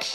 [0.00, 0.08] 欢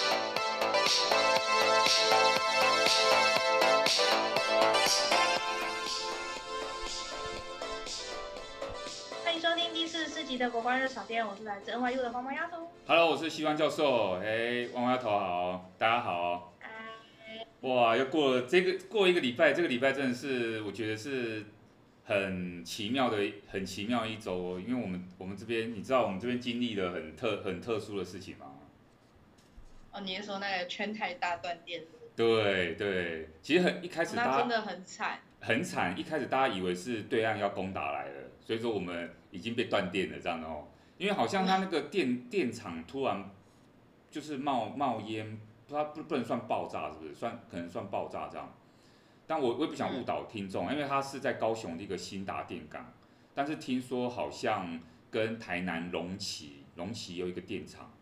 [9.36, 12.68] 迎收听第四十四集的国光热炒店，我是来自 NYU 的黄毛丫头。
[12.88, 14.20] Hello，我是西方教授。
[14.24, 16.56] 哎，汪汪丫头好，大家好。
[16.62, 21.46] 哎，哇，又过了这个过一个礼拜，这个礼拜真的是我觉得是
[22.06, 24.60] 很奇妙的，很奇妙一周哦。
[24.60, 28.48] 因为我们我们这边，你知道我们这边经历了很特很特殊的事情吗？
[29.96, 31.82] 哦，你是说那个圈台大断电？
[32.18, 35.20] 对对，其实很一开始大家、哦、那真的很惨。
[35.40, 43.32] 很惨，一开始大家以为是对岸要攻打来了，所以说我们已经被断电了这样的哦，因为好像他那个电电厂突然
[44.12, 45.40] 就是冒冒烟，
[45.70, 47.16] 它不不能算爆炸是不是？
[47.16, 48.54] 算可能算爆炸这样，
[49.26, 52.92] 但我我也不想误导听众，因为它是在高雄的一个新达电港，
[53.34, 57.94] 但是听说好像跟台南龙崎龙崎有一个电厂，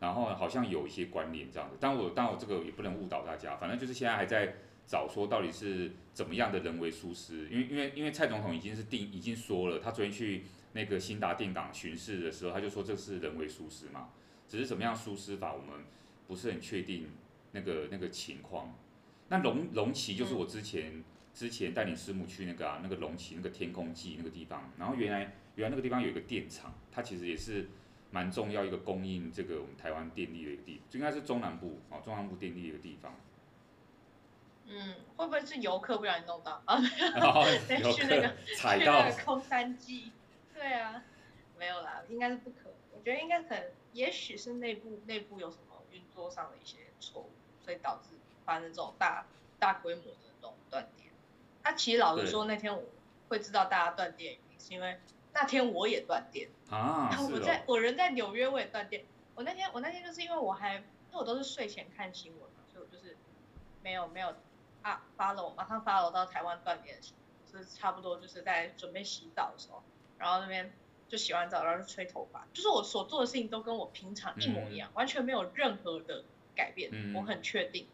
[0.00, 4.54] 然后好像有一些关联这样的，但我但我这个也不能误导大家，反正就是现在还在。
[4.90, 7.46] 找说到底是怎么样的人为疏失？
[7.50, 14.08] 因为因为因为蔡总统已经是定已经说了，他昨天去那个新达电厂巡视的时候，他就说这是人为疏失嘛，
[14.48, 15.84] 只是怎么样疏失法，我们
[16.26, 17.10] 不是很确定
[17.52, 18.74] 那个那个情况。
[19.28, 27.68] 那龙龙崎就是我之前之前带领师母去那个啊那个龙崎那个天空祭那个地方，然后原来原来那个地方有一个电厂，它其实也是
[28.10, 33.14] 蛮重要一个供应这个我们台湾电力的一个地，就应该是中南部哦中南部电力的一个地方。
[34.70, 36.76] 嗯，会不会是游客不小心弄到啊？
[37.20, 37.44] 哦、
[37.94, 40.12] 去那个踩到去那个空山鸡？
[40.52, 41.02] 对啊，
[41.58, 42.70] 没有啦，应该是不可。
[42.92, 47.30] 我觉得应该可能，也许是内部内部有什么运作上的一些错误，
[47.64, 49.24] 所以导致发生这种大
[49.58, 51.08] 大规模的这种断电。
[51.62, 52.84] 那、啊、其实老实说，那天我
[53.28, 54.98] 会知道大家断电，是因为
[55.40, 57.10] 那天我也断电啊。
[57.30, 59.04] 我在我人在纽约，我也断电。
[59.34, 63.16] 我那天我那天就是因为我还，因为我都是睡前看新闻嘛，所以我就是
[63.82, 64.34] 没有没有。
[64.80, 69.82] 啊，follow，马上 follow 到台湾断电的时候，是差不多就是在准备洗澡的时候，
[70.16, 70.72] 然后那边
[71.08, 76.22] 就洗完澡，然后就吹头发，就是我所做的事情都跟我平常一模一样，嗯、完全没有任何的
[76.54, 77.88] 改变，嗯、我很确定，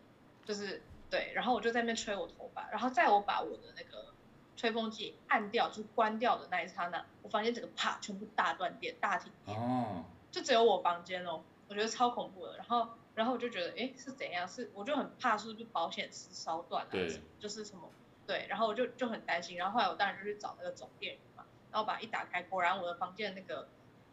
[0.45, 4.14] 就是对，然后我就在那边吹我头发，然后在我把我的那个
[4.57, 12.89] 吹风机按掉，就关掉的那一刹那，我房间整个啪全部大断电，大停电，哦，就只有我房间哦，我觉得超恐怖的，然后。
[13.15, 14.49] 然后我就觉得，哎，是怎样？
[14.49, 16.91] 是我就很怕，是不是保险丝烧断了？
[16.91, 17.23] 对。
[17.39, 17.89] 就是什么？
[18.27, 18.45] 对。
[18.49, 19.57] 然后我就就很担心。
[19.57, 21.45] 然后后来我当然就去找那个总电源嘛。
[21.71, 23.69] 然后把一打开，果然我的房间的那个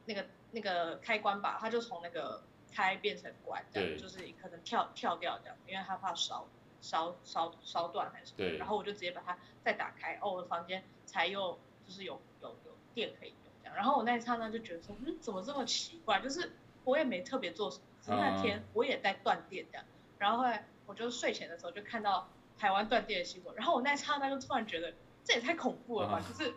[0.06, 6.46] 那个那个开关吧，它就从那个开变成关，这样就是可能跳跳掉这样，因为它怕烧
[6.82, 8.58] 烧烧烧断还是什么。
[8.58, 13.76] 然后我就直接把它再打开，哦，我的房间才又就是有有有电可以用这样。
[13.76, 16.20] 然后我那一刹那就觉得说，嗯，怎么这么奇怪？
[16.20, 16.52] 就是
[16.84, 17.84] 我也没特别做什么。
[18.08, 19.86] 那天我也在断电的，
[20.18, 22.28] 然后后来我就睡前的时候就看到
[22.58, 24.92] 台湾断电的新闻，然后我那一刹那就突然觉得
[25.24, 26.52] 这也太恐怖了吧，就是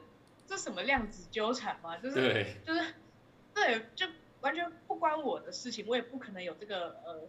[0.47, 1.99] 这什么量子纠缠吗？
[1.99, 2.95] 就是对就是
[3.53, 4.07] 对，就
[4.41, 7.21] 完全不关我的事情，我也不可能有这个呃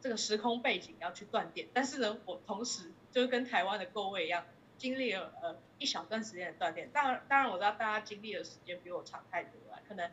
[0.00, 4.44] 这个时空背景要去断电，但是呢，我同时就是跟台湾的各位一样，
[4.78, 10.10] 经历了呃一小段时间的断电，当然当然我知道大家经历的时间比我长太多了，可能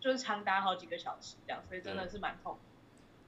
[0.00, 2.58] 就是长达好几个小时这样，所以真的是蛮痛。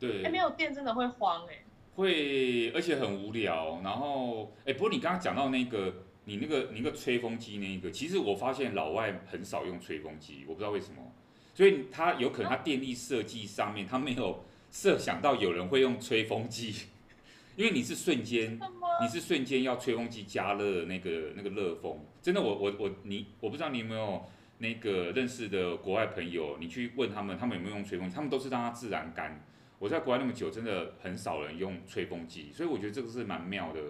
[0.00, 1.62] 对，哎，没有电真的会慌哎，
[1.94, 3.80] 会，而且很无聊。
[3.84, 11.00] 然后，哎，不过你刚刚讲到那个，你那个你那个吹风机那个，其实我发现老外很少用吹风机，我不知道为什么。
[11.54, 14.42] 所以他有可能他电力设计上面他没有
[14.72, 16.75] 设想到有人会用吹风机，
[17.55, 18.59] 因为你是瞬间，
[19.03, 24.25] 你是瞬间要吹风机加热那个那个热风，真的，我我我你，我不知道你有没有
[24.59, 29.44] 那个认识的国外朋友，你去问他们，他们有没有用吹风机，他们都是让它自然干。
[29.78, 33.81] 我在国外那么久，真的很少人用吹风机，所以我觉得这个是蛮妙的。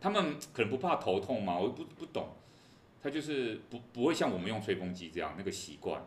[0.00, 2.28] 他们 可能不怕头痛嘛，我不不懂，
[3.02, 6.00] 他就是不不会像我们用吹风机这样那个习惯。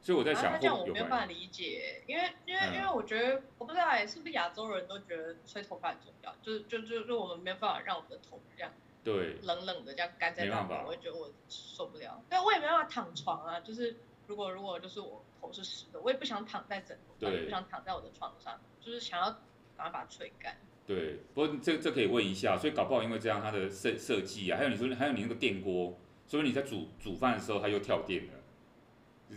[0.00, 8.72] 所以我在想，啊、这样我没有办法理解，因为因为因为我觉得、嗯、我不知道哎，是不是亚洲人都觉得吹头发很重要，就是就就就我们没有办法让我们的头这样
[9.04, 12.22] 对冷冷的这样干在那边，我会觉得我受不了。
[12.28, 15.24] 对，我也没办法躺床啊，就是如果如果就是我。
[15.42, 19.30] 头是湿的，我也不想躺在枕头上，也不想躺在我的床上，就是想要
[19.74, 20.54] 赶快把它吹干。
[20.86, 25.96] 对，不过这这可以问一下，所以搞不好因为这样它的设设计啊，还有你说还有你那个电锅，
[26.26, 28.34] 所以你在煮煮饭的时候它又跳电了。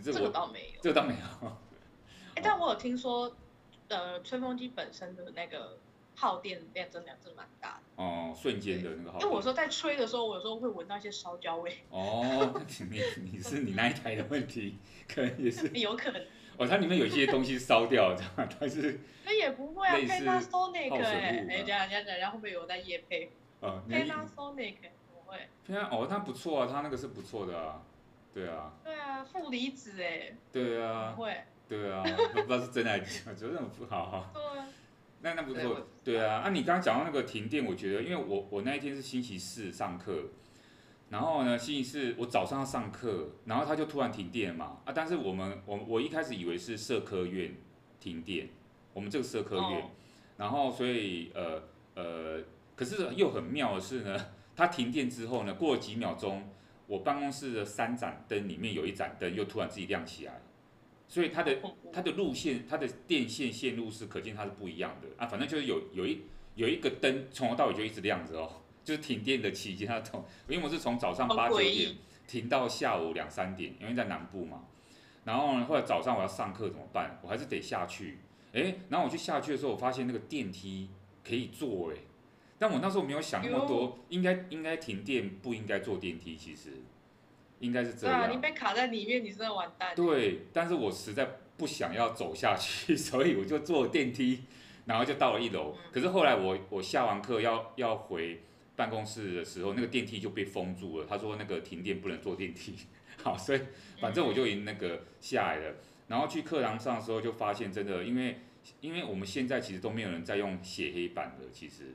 [0.02, 1.48] 这个倒没有，这个倒没有。
[2.36, 3.34] 哎，但我有听说，
[3.88, 5.78] 呃，吹风机本身的那个。
[6.16, 9.26] 耗电量真的是蛮大的哦，瞬间的那个耗电。
[9.26, 11.78] 因为我说在吹的时候，我有时候会闻到一些烧焦味。
[11.90, 13.02] 哦，你
[13.32, 15.66] 你是你那一台的问题，可能也是。
[15.70, 16.24] 有可能。
[16.56, 23.32] 哦，它里面有一些东西烧掉，这样，但是那也不会啊，Panasonic 哎，哎，这样这样讲，然后会不会有在夜配？
[23.58, 24.76] 哦，Panasonic
[25.12, 25.48] 不会。
[25.90, 27.82] 哦，那不错啊，它那个是不错的啊，
[28.34, 28.72] 对啊。
[28.84, 30.36] 对啊，负离子哎。
[30.52, 31.16] 对啊。
[31.66, 32.02] 对啊，
[32.34, 34.30] 不知道是真还是假，觉得很不好哈。
[34.34, 34.66] 对啊。
[35.22, 36.40] 那那不错，对啊。
[36.40, 40.24] 啊，你刚刚讲到那个停电，我觉得，因为我我那一天是星期四上课。
[41.10, 44.92] 然后呢，星期四我早上要上课，然后他就突然停电嘛啊！
[44.92, 47.54] 但是我们我我一开始以为是社科院
[48.00, 48.48] 停电，
[48.92, 49.90] 我们这个社科院，哦、
[50.38, 51.62] 然后所以呃
[51.94, 52.42] 呃，
[52.74, 54.18] 可是又很妙的是呢，
[54.56, 56.48] 它停电之后呢，过了几秒钟，
[56.94, 60.40] 我办公室的三盏灯里面有一盏灯又突然自己亮起来，
[61.08, 61.58] 所以它的
[61.92, 66.22] 它的路线它的电线线路是可见它是不一样的啊，反正就是有有一
[66.54, 68.60] 有一个灯从头到尾就一直亮着哦。
[68.84, 71.96] 就是停电的期间，它从因为我是从早上八九点
[72.28, 74.64] 停到下午两三点，因为在南部嘛。
[75.24, 77.18] 然后呢，后来早上我要上课怎么办？
[77.22, 78.18] 我还是得下去。
[78.52, 80.90] 哎，然后我去下去的时候，我发现那个电梯
[81.26, 81.96] 可以坐哎。
[82.58, 86.70] 但我那时候没有想那么多，应该应该停电不应该坐电梯，其实
[87.60, 88.20] 应该是这样。
[88.20, 89.94] 对啊，你被卡在里面，你真的完蛋。
[89.94, 94.44] 对，但是我实在不想要走下去， 所以我就坐电梯，
[94.86, 95.76] 然后就到了一楼。
[95.92, 98.40] 可是后来我我下完课要要回。
[98.76, 101.06] 办公室的时候，那个电梯就被封住了。
[101.08, 102.74] 他说那个停电不能坐电梯，
[103.22, 103.60] 好，所以
[104.00, 105.76] 反正我就已经那个下来了。
[106.08, 108.40] 然后去课堂上的时候，就发现真的，因为
[108.80, 111.94] 因为我们现在其实都没有人在用写黑板的，其实，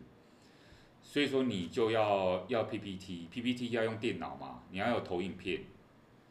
[1.09, 5.61] 所以说你就要要 PPT，PPT 要用电脑嘛，你要有投影片。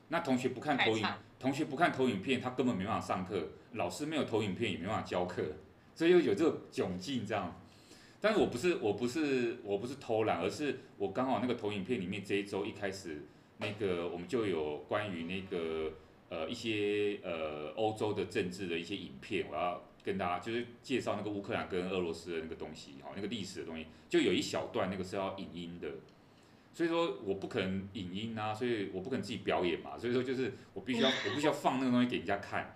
[0.06, 1.04] 那同学不看投影，
[1.40, 3.48] 同学不看投影片，他根本没办法上课。
[3.72, 5.42] 老师没有投影片也没办法教课，
[5.96, 7.60] 所以就有这个窘境这样。
[8.20, 13.22] 但是我不是我不是我不是偷懒，而是我刚好那个投影片里面这一周一开始，
[13.56, 15.92] 那个我们就有关于那个
[16.28, 25.88] 呃一些呃欧洲的政治的一些影片，我要跟大家就是介绍那个乌克兰跟俄罗斯的那个东西哈，那个历史的东西，就有一小段那个是要影音的，
[26.72, 32.74] 所以说我不可能影音啊，所以我不可能自己表演嘛，所以说就是我必须要我必须要放那个东西给人家看，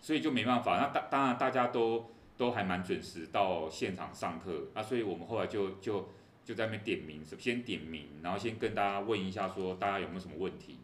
[0.00, 2.10] 所以就没办法，那当当然大家都。
[2.40, 6.08] 都还蛮准时到现场上课啊，所以我们后来就就
[6.42, 10.78] 就在那边点名，先点名，然后先跟大家问一下，说大家有没有什么问题。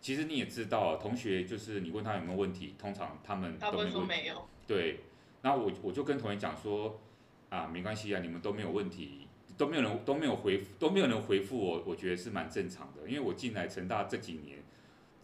[0.00, 4.00] 其实你也知道，同学就是你问他有没有问题，通常他们都没问题。
[4.08, 4.48] 没有。
[4.66, 4.98] 对，
[5.42, 7.00] 然后我我就跟同学讲说，
[7.48, 9.26] 啊，没关系啊，你们都没有问题，
[9.56, 14.58] 都没有人都没有回都没有人回复我，我觉得是蛮正常的，因为我进来成大这几年。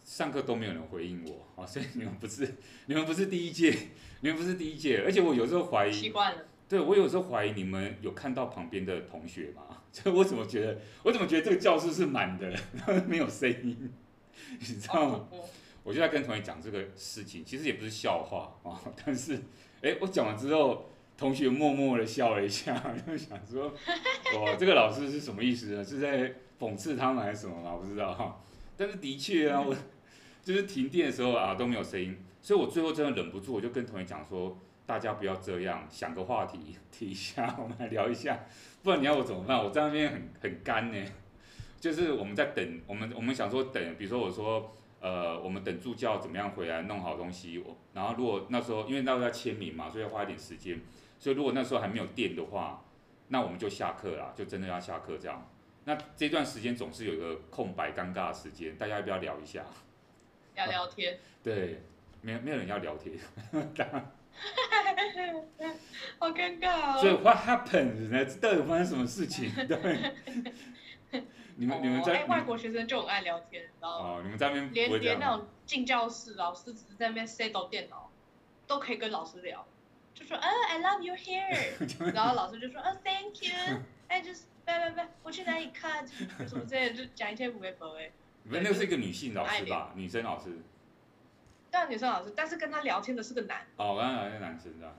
[0.03, 2.55] 上课都没有人回应我，啊，所以你们不是，
[2.87, 3.77] 你们不是第一届，
[4.23, 9.63] 你们不是第一届，而且我有时候怀疑，习惯了，对，我有时候怀疑你们有看到旁边的同学吗？
[9.91, 12.57] 所以我怎么觉得，我怎么觉得这个教室是满的，
[13.09, 13.93] 没有声音，
[14.61, 15.29] 你知道吗？
[15.83, 19.41] 我就在跟同学讲这个事情，其实也不是笑话啊，但是，
[19.83, 22.75] 哎，我讲完之后，同学默默的笑了一下，
[23.07, 23.69] 就想说，
[24.39, 25.85] 哇，这个老师是什么意思呢？
[25.85, 27.75] 是在讽刺他们还是什么吗？
[27.75, 28.41] 我不知道哈，
[28.77, 29.75] 但是的确啊，我。
[30.47, 34.57] 就是停电的时候啊都没有声音，所以我最后真的忍不住，我就跟同学讲说，
[34.87, 38.39] 大家不要这样，想个话题提一下，我们来聊一下，
[38.85, 39.59] 不然你要我怎么办？
[39.59, 41.05] 我在那边很很干呢，
[41.81, 50.81] 就是我们在等，我们我们想说等，比如说我说，呃，我们等助教怎么样回来弄好东西，我然后如果那时候因为那时候要签名嘛，所以要花一点时间，
[51.19, 52.83] 所以如果那时候还没有电的话，
[53.29, 55.49] 那我们就下课啦，就真的要下课这样。
[55.85, 59.65] 那这段时间总是有一个空白尴尬的时间，大家要不要聊一下？
[60.57, 61.83] 要聊天， 对，
[62.23, 63.17] 没有没有人要聊天，
[66.19, 67.01] 好尴尬哦。
[67.01, 68.25] 所以 What happened 呢？
[68.41, 69.51] 到底发生什么事情？
[69.69, 70.13] 对，
[71.59, 78.11] 你们、哦、你们在、哎、外国学生就很爱聊天，然后哦，你们在那边连连那种进教室，老师只是在那边 set 电脑，
[78.67, 79.67] 都可以跟老师聊，
[80.15, 88.11] 就说啊、oh, I love your hair， 然后老师就说啊、oh, Thank you， 哎就是拜拜拜，我去哪里看什么之类的，就讲一些五味博哎。
[88.43, 89.93] 你们那个是一个女性老师吧？
[89.95, 90.59] 女生老师。
[91.71, 93.67] 对啊，女生老师，但是跟他聊天的是个男。
[93.77, 94.95] 哦，刚刚聊天男生的。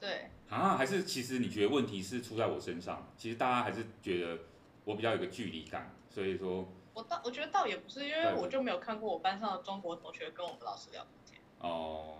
[0.00, 0.30] 对。
[0.48, 3.06] 啊，还是其实你觉得问题是出在我身上？
[3.16, 4.38] 其实大家还是觉得
[4.84, 6.68] 我比较有个距离感，所以说。
[6.94, 11.40] 我倒我觉得倒也不是，因为我就没有看过我班上的中国同学跟我们老师聊天。
[11.60, 12.18] 哦。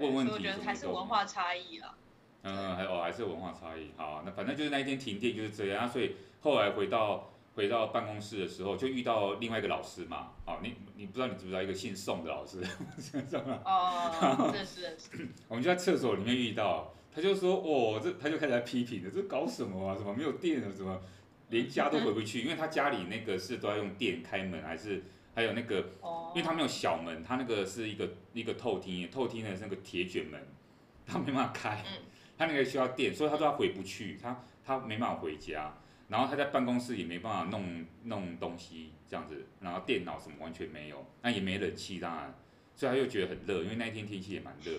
[0.00, 0.32] 问问题。
[0.32, 1.94] 我觉得还是文化差异啦。
[2.42, 3.90] 嗯，还哦还是文化差异。
[3.96, 7.30] 好，那反正就是那一天停电就是这样，啊、所以后来回到。
[7.54, 10.30] 回到办公室的时候，就遇到另外一个老师嘛。
[10.44, 12.62] 好，你你不知道你知不知道一个姓宋的老师？
[13.64, 15.28] 哦，认识认识。
[15.48, 19.96] 我们就在厕所里面遇到，他就说：“哦，这他就开始在批评了，这搞什么啊？
[19.96, 20.70] 怎么没有电了？
[20.72, 21.00] 怎么
[21.50, 22.42] 连家都回不去？
[22.42, 25.02] 因为他家里那个是都要用电开门，还是
[25.34, 25.76] 还有那个，
[26.34, 30.40] 因为他没有小门，他那个是一个一个透厅，透厅的那个铁卷门，
[31.06, 31.82] 他没办法开，
[32.36, 35.74] 他那个需要电，所以他说他回不去，他他没办法回家，
[36.08, 42.34] 然后他在办公室也没办法弄弄东西这样子，然后电脑什么完全没有，那也没冷气当然，
[42.74, 44.72] 所以他又觉得很热，因为那一天天气也蛮热，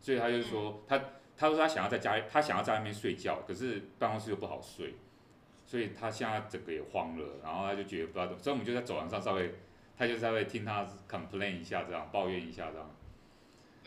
[0.00, 0.98] 所以他就说他
[1.36, 4.94] 他说他想要在家他想要在外面睡觉，可是办公室又不好睡。
[5.68, 9.52] 所以他现在整个也慌了，然后他就觉得不知道怎么，所以我们就在走廊上稍微，
[9.98, 12.90] 他就稍微听他 complain 一下，这样抱怨一下，这样，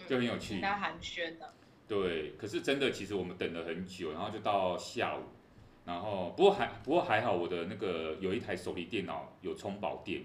[0.07, 0.61] 就很有趣。
[0.61, 1.53] 他寒暄的。
[1.87, 5.23] 对，可是真的，其实我们等了很久，然后就到下午，
[5.83, 10.21] 然后不过还不过还好，我的那个有一台手提电脑有充饱电，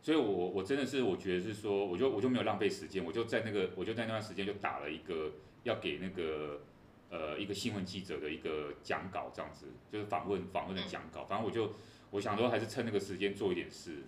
[0.00, 5.32] 所以我我真的是我觉得是说，我就我就没有浪费时间，我就在那个我就在那段时间就打了一个
[5.64, 6.62] 要给那个。
[7.10, 11.24] 呃，一个新闻记者的一个讲稿这样子，就是访问访问的讲稿。
[11.24, 11.72] 反正我就
[12.10, 14.02] 我想说，还是趁那个时间做一点事。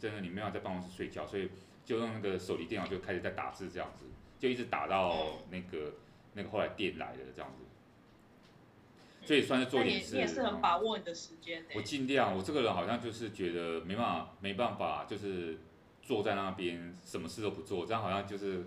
[0.00, 1.48] 真的，你没有在办公室睡觉，所以
[1.84, 4.04] 就用那个手提电脑就开始在打字这样子，
[4.38, 5.94] 就一直打到那个
[6.34, 7.62] 那个后来电来了这样子。
[9.24, 10.14] 所以算是做点事。
[10.14, 11.64] 你也是很把握你的时间。
[11.74, 15.58] 我尽量，我这个人好像就是觉得没办法没办法，就是
[16.02, 18.66] 坐在那边什么事都不做，这样好像就是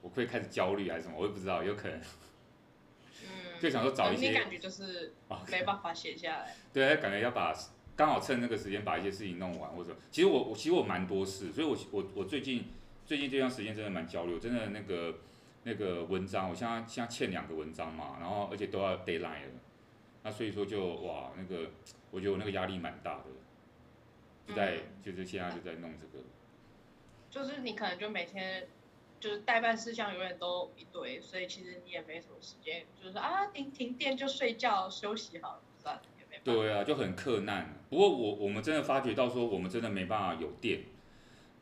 [0.00, 2.00] 我会开始焦虑还是什么，我也不知道，有可能。
[3.60, 5.12] 就想说找一些，你感觉就是
[5.50, 6.56] 没办法写下来。
[6.72, 7.54] 对，感觉要把
[7.94, 12.64] 刚好趁那个时间把一些事情弄完，或者其实我我其实我蛮多事，所以我我我最近
[13.04, 15.18] 最近这段时间真的蛮焦虑，真的那个
[15.64, 19.52] 那个文章，我现在现在欠两个文章嘛，然后而且都要 deadline 了，
[20.22, 21.70] 那所以说就哇那个
[22.10, 23.24] 我觉得我那个压力蛮大的，
[24.46, 26.24] 就在、嗯、就是现在就在弄这个，
[27.28, 28.66] 就是你可能就每天。
[29.20, 36.40] 就是代办事项永远都一堆，所以其实你也没什么时间，就是啊停停电就睡觉休息好了，算了也没。
[36.42, 37.78] 对啊，就很克难。
[37.90, 40.80] 不过我我们真的发觉到说，我们真的没办法有电，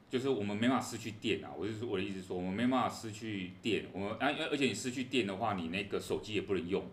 [0.09, 1.51] 就是我们没办法失去电啊。
[1.59, 3.87] 我就是我的意思说，我们没办法失去电。
[3.93, 6.89] 我们啊，而且你失去电的话，你那个手机也不能用，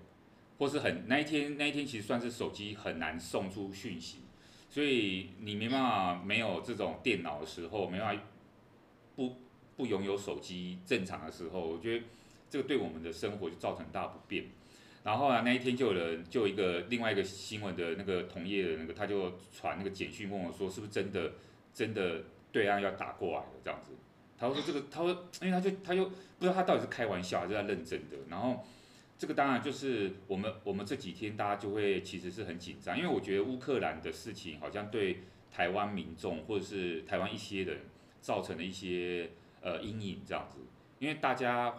[0.57, 4.21] 或是很那一天那一天其实算是手机很难送出讯息，
[4.67, 8.23] 所以你没办法没有这种电脑的时候，没办法
[9.15, 9.44] 不。
[9.77, 12.05] 不拥有手机正常的时候，我觉得
[12.49, 14.45] 这个对我们的生活就造成很大不便。
[15.03, 21.33] 然后啊，那一天就有人就一个另外一个新闻的那个同业的那个，他就传那个简讯问我说，是不是真的
[21.73, 23.91] 真的对岸要打过来了这样子？
[24.39, 28.17] 他说这个，他说因为他就他就不知道他到底是开玩笑还是在认真的。
[28.29, 28.65] 然后
[29.19, 35.19] 这个当然就是我们我们这几天大家就会其实是很紧张，因为我觉得乌克兰的事情好像对
[35.51, 37.81] 台湾民众或者是台湾一些人
[38.21, 39.29] 造成了一些。
[39.65, 40.59] 呃，阴影这样子，
[40.99, 41.75] 因为大家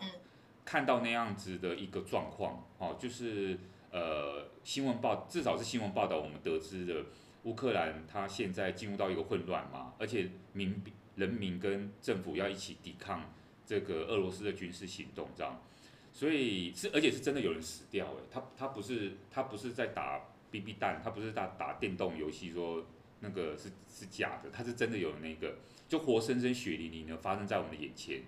[0.65, 3.57] 看到那样子的一个状况，哦，就是
[3.93, 7.05] 呃，新闻报至少是新闻报道，我们得知的
[7.45, 10.83] 乌克兰它现在进入到一个混乱嘛，而且民
[11.15, 13.33] 人民跟政府要一起抵抗
[13.65, 15.63] 这个俄罗斯的军事行动这样，
[16.13, 22.85] 所以是而且是真的有人死掉诶，他他不是他不是在打 BB 弹，他不是打打电动游戏说
[23.21, 25.55] 那个是是假的，他是真的有那个。
[25.89, 28.23] 就活生生血淋淋的发生在我们的眼前，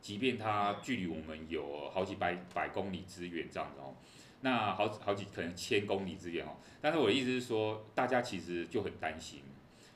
[0.00, 3.94] 即便它距离我们有好几百百公里之远这样子哦，
[4.40, 6.56] 那好好几可能千公里之远哦。
[6.80, 9.40] 但是我的意思是说，大家其实就很担心，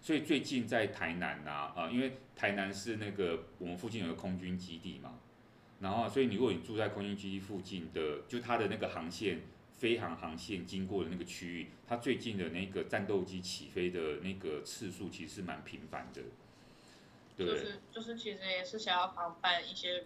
[0.01, 5.19] 所以最近在台南呐啊，啊，因为台南是那个我们附近有个空军基地嘛，
[5.81, 9.41] 然后所以你如果你住在空军基地附近的，就它的那个航线
[9.73, 16.23] 飞航航线经过的那个区域，它最近的那个战斗机起飞的那个次数其实是蛮频繁的。
[17.37, 20.05] 对就是就是，其实也是想要防范一些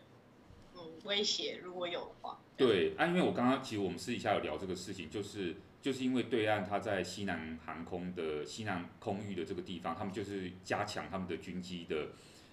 [0.74, 2.38] 嗯威胁，如果有的话。
[2.56, 12.08] 对啊，因为我刚刚其实我们私底下有聊这个事情，就是就是因为对岸他在西南航空的西南空域的这个地方，他们就是加强他们的军机的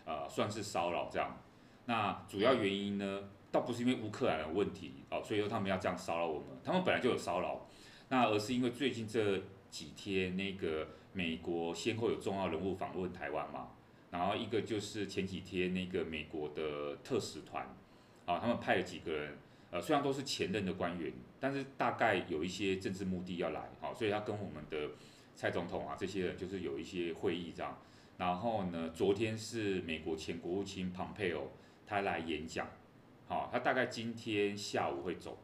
[0.06, 1.42] 呃算是骚扰这样。
[1.86, 7.68] 那主要原因呢，倒不是因为乌克兰的问题哦，所以说他们要这样骚扰我们，他们本来就有骚扰，
[8.10, 13.72] 那而是因为最近这几天那个美国先后有重要人物访问台湾嘛。
[14.10, 17.68] 然后一个就是前几天那个美国的特使团，
[18.26, 19.38] 啊，他们派了几个人，
[19.70, 21.12] 呃，虽然都是前任的官员，
[21.42, 24.92] 但是大概有一些政治目的要来，好，所以他跟我们的
[25.36, 27.78] 蔡总统啊这些人就是有一些会议这样。
[28.18, 31.42] 然后呢，昨天是美国前国务卿庞佩奥
[31.86, 32.66] 他来演讲，
[33.28, 35.38] 好，他大概今天下午会走。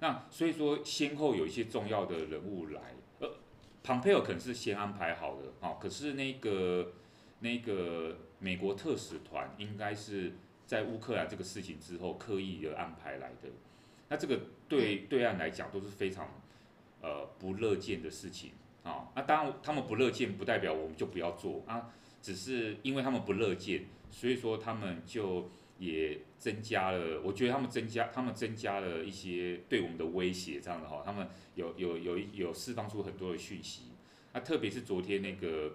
[0.00, 2.80] 那所以说先后有一些重要的人物来，
[3.20, 3.30] 呃，
[3.84, 6.92] 庞佩奥可能是先安排好的，啊，可是那个。
[7.40, 10.32] 那个美国特使团应该是
[10.66, 13.48] 在乌克兰这个事情之后刻意的安排来的，
[14.08, 16.28] 那这个对对岸来讲都是非常
[17.00, 18.52] 呃不乐见的事情
[18.82, 19.08] 啊。
[19.14, 21.90] 那当然他们不乐见，不代表我们就不要做啊。
[22.20, 33.84] 只是因为他们不乐见，所以说他们就也增加了，我觉得他们增加，他们增加了一些对我们的威胁，这样的哈，他们有有有有释放出很多的讯息，
[34.32, 35.74] 那特别是昨天那个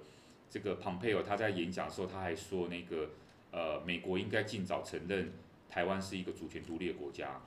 [0.53, 3.09] 这个庞佩尔他在演讲的时候，他还说那个
[3.49, 5.33] 呃美国应该尽早承认
[5.67, 7.41] 台湾是一个主权独立的国家，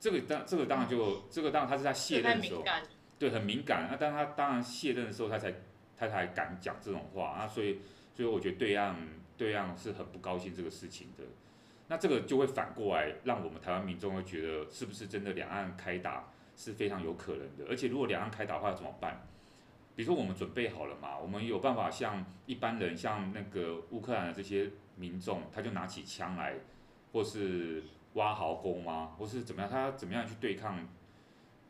[0.00, 2.64] 这个当这个当然就这个当然他是在卸任的时候，
[3.20, 5.54] 对，很敏感，那但他当然卸任的时候他才。
[5.94, 7.78] 他才敢讲这种话啊，所以，
[8.12, 8.96] 所以我觉得对岸
[9.36, 11.22] 对岸是很不高兴这个事情的。
[11.86, 17.64] 那这个就会反过来让我们台湾民众会觉得，是不是真的两岸开打是非常有可能的？
[17.68, 19.24] 而且如果两岸开打的话要怎么办？
[19.94, 26.54] 比如说我们准备好了嘛，我们有办法像一般人，像那个乌克兰的这些民众，他就拿起枪来，
[27.12, 27.82] 或是
[28.14, 29.14] 挖壕沟吗？
[29.18, 29.70] 或是怎么样？
[29.70, 30.86] 他怎么样去对抗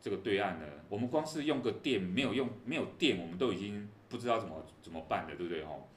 [0.01, 0.65] 这个对岸呢？
[0.89, 3.89] 我们光是用个电没有用，没有电，我们都已经。
[4.09, 5.89] 不知道怎么怎么办的，对不对吼？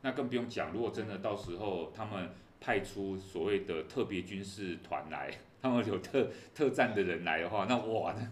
[0.00, 5.30] 那更不用讲，如果真的到时候他们派出所谓的特别军事团来，
[5.60, 8.26] 他们有特特战的人来的话，那哇，那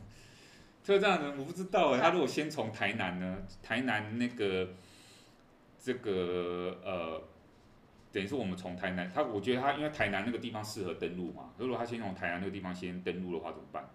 [0.86, 4.68] 特战的人我不知道哎，他如果先从台南呢，台南那个
[5.80, 7.22] 这个呃，
[8.12, 13.90] 等于是我们从台南，他我觉得他因为台南那个地方适合登陆嘛，如果他先从台南那个地方先登陆的话，怎么办？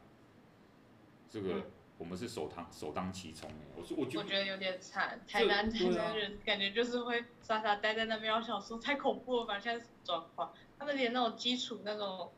[1.29, 1.53] 这个。
[1.53, 1.63] 嗯
[2.01, 8.33] 我们是首当首当其冲，我说我觉得，我觉得有点惨，台南台南人感觉就是会傻傻待在那边。
[8.33, 12.31] 我想说太恐怖了吧，现在是状况，他们连那种基础那种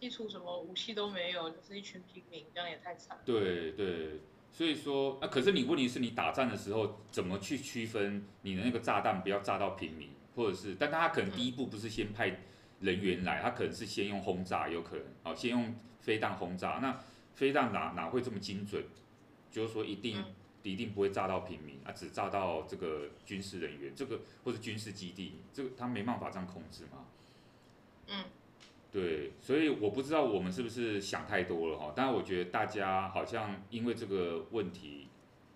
[0.00, 3.18] 基础什么武器都没有，就是一群平民，这样也太惨。
[3.24, 12.40] 对对，所以说啊，可是你问题是你打仗的时候怎么去区分你的那个炸弹不要炸到平民，或者是，但他可能第一步不是先派
[12.80, 16.98] 人员来，他可能是先用轰炸，有可能，哦，先用飞弹轰炸，那
[17.34, 18.82] 飞弹哪哪会这么精准？
[19.50, 27.04] 就是说，一定、嗯、一定不会炸到平民啊，只炸到这个军事人员，这个或者军事基地，这个他没办法这样控制嘛。
[28.06, 28.24] 嗯，
[28.92, 35.08] 对，所以我不知道我们是不是想太多了哈，但是我觉得大家好像因为这个问题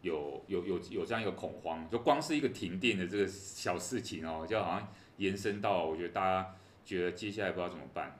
[0.03, 6.55] 有有有有这样一个恐慌，就光是一个停电的这个小事情哦，就好像延伸到我觉得大家
[6.85, 8.19] 觉得接下来不知道怎么办。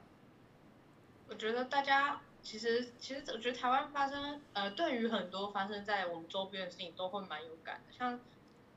[1.27, 2.21] 我觉得大家。
[2.45, 7.91] 其实，其实我觉得台湾发生，呃，对于很多发生在我们周边的事情都会蛮有感的。
[7.91, 8.19] 像，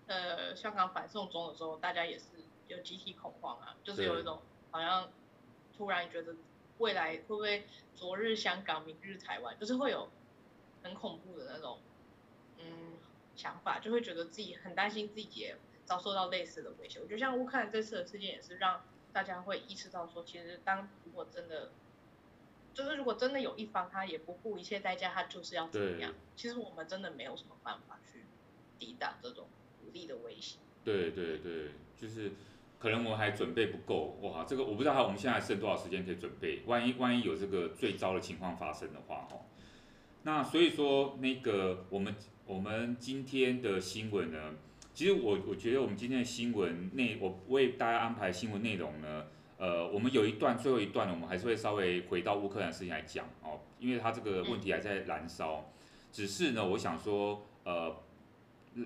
[0.06, 2.24] 呃，香港反送中的时候，大家也是
[2.68, 5.06] 有集体恐慌啊，就是有一种好像
[5.78, 6.34] 突然觉得
[6.78, 7.64] 未来会不会
[7.94, 10.10] 昨日香港，明日台湾，就是会有
[10.82, 11.78] 很恐怖的那种，
[12.58, 12.98] 嗯，
[13.36, 16.98] 想法，就会觉得自己很担心自己也遭受到类似的威胁。
[16.98, 21.70] 我觉得像乌克兰这次的事件也是让大家会意识到说，其实当如果真的。
[22.74, 26.14] 就是如果真的有一方他也不顾一切代价，他就是要怎么样？
[26.36, 28.22] 其实我们真的没有什么办法去
[28.78, 29.48] 抵挡这种
[29.84, 30.58] 武力的威胁。
[30.84, 32.30] 对对对，就是
[32.78, 34.44] 可能我还准备不够哇！
[34.44, 39.42] 这个我不知道我们现在剩多少时间可以准备，万一万一有这个最糟的情况发生的话哦。
[40.22, 42.14] 那所以说那个我们
[42.46, 44.54] 我们今天的新闻呢，
[44.94, 49.26] 其实我我觉得我们今天的新闻内，我为大家安排新闻内容呢。
[49.58, 55.68] 呃，我们有一段最后一段呢，我们还是会稍微回到乌克兰事情来讲哦，因为它这个问题还在燃烧。
[56.12, 57.96] 只是呢，我想说，呃，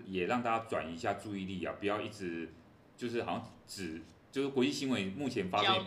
[0.06, 2.48] 也让大家转移一下注意力啊，不要一直
[2.96, 4.00] 就是好像只
[4.30, 5.84] 就是国际新闻目前发生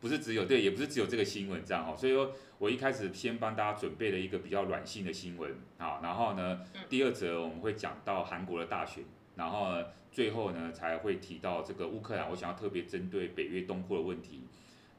[0.00, 1.96] 不是只有对，也不是只有这个新闻这样哦。
[1.96, 9.04] 所以说我一开始先帮大家准备了一个比较软性的新闻啊，然后呢，第二则我们会讲到韩国的大选，
[9.36, 9.86] 然后呢。
[10.14, 14.42] 最后呢，才会提到这个乌克兰，我想要特别针对北约东扩的问题，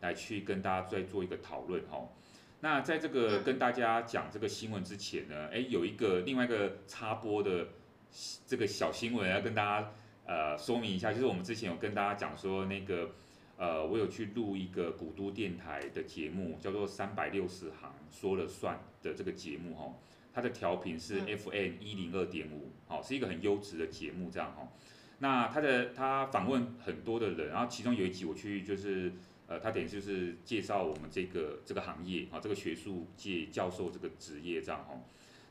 [0.01, 2.09] 来去跟大家再做一个讨论哈。
[2.59, 7.69] 那在这个跟大家讲这个新闻之前呢，哎，有一个另外一个插播的
[8.45, 9.93] 这个小新闻要跟大家
[10.25, 13.11] 呃说明一下，就是我们之前有跟大家讲说那个
[13.57, 19.93] 呃，我有去录一个古都电台的节目，叫做三百六十行说了算的这个节目哈，
[20.33, 24.67] 它的调频是 FM 一零二点五，好，是一个很优质的节目这样哈。
[25.19, 29.13] 那他的他访问很多的人，然后其中有一集我去就是，
[29.47, 34.99] 呃，他等于就是介绍我们这个这个行业啊，这个学术界教授这个职业这样哈。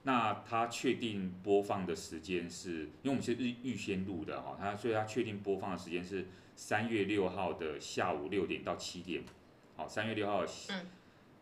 [0.04, 9.24] 那他确定播放的时间是，因为我们是预预先录的哈，他所以他确定播放的时间是三月六号的下午六点到七点，
[9.76, 10.86] 好，三月六号，嗯，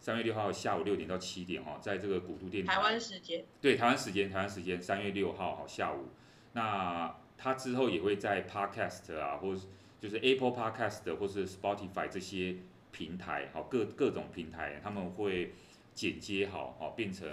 [0.01, 6.09] 三月六号下午六点到七点哈，在这个古都电台，台湾时间，对，台湾时间，台湾时间三月六号好下午，
[6.55, 7.15] 那。
[7.35, 9.67] 他之后也会在 Podcast 啊，或是
[10.01, 12.55] 就是 Apple Podcast 或是 Spotify 这些
[12.93, 15.53] 平台，好，各各种平台，他们会
[15.93, 17.29] 剪接好，好变成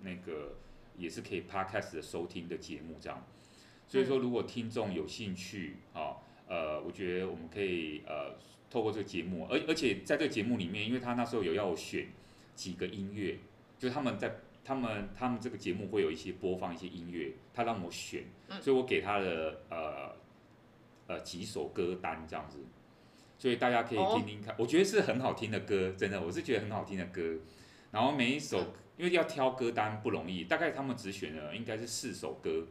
[0.00, 0.56] 那个
[0.96, 3.26] 也是可以 Podcast 的收听的节目这样。
[3.88, 8.36] 所以说，如果听众有兴趣，啊，呃，我觉得我们可以呃
[8.70, 12.06] 透过这个节目，而而且在这个节目里面，因为他那时候有要我选
[12.54, 13.38] 几个音乐，
[13.80, 18.22] 就他们在他们他们这个节目会有一些播放一些音乐，他让我选，
[18.60, 20.14] 所以我给他的呃
[21.08, 22.58] 呃几首歌单这样子，
[23.38, 27.38] 所以大家可以听听看，我觉得是很好听的歌，真的，我是觉得很好听的歌，
[27.90, 32.66] 然后每一首因为要挑歌单不容易，大概他们只选了应该是四首歌。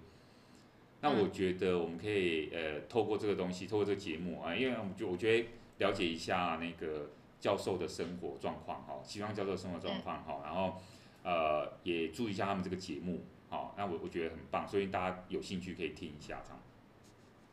[1.02, 10.80] 那我觉得我们可以呃透过这个东西，透过这个节目啊，因为我们就我觉得了解一下那个教授的生活状况哈，西方教授的生活状况哈，然后
[11.24, 16.62] 呃也注意一下他们这个节目好，那我我觉得很棒，所以大家有兴趣可以听一下这样。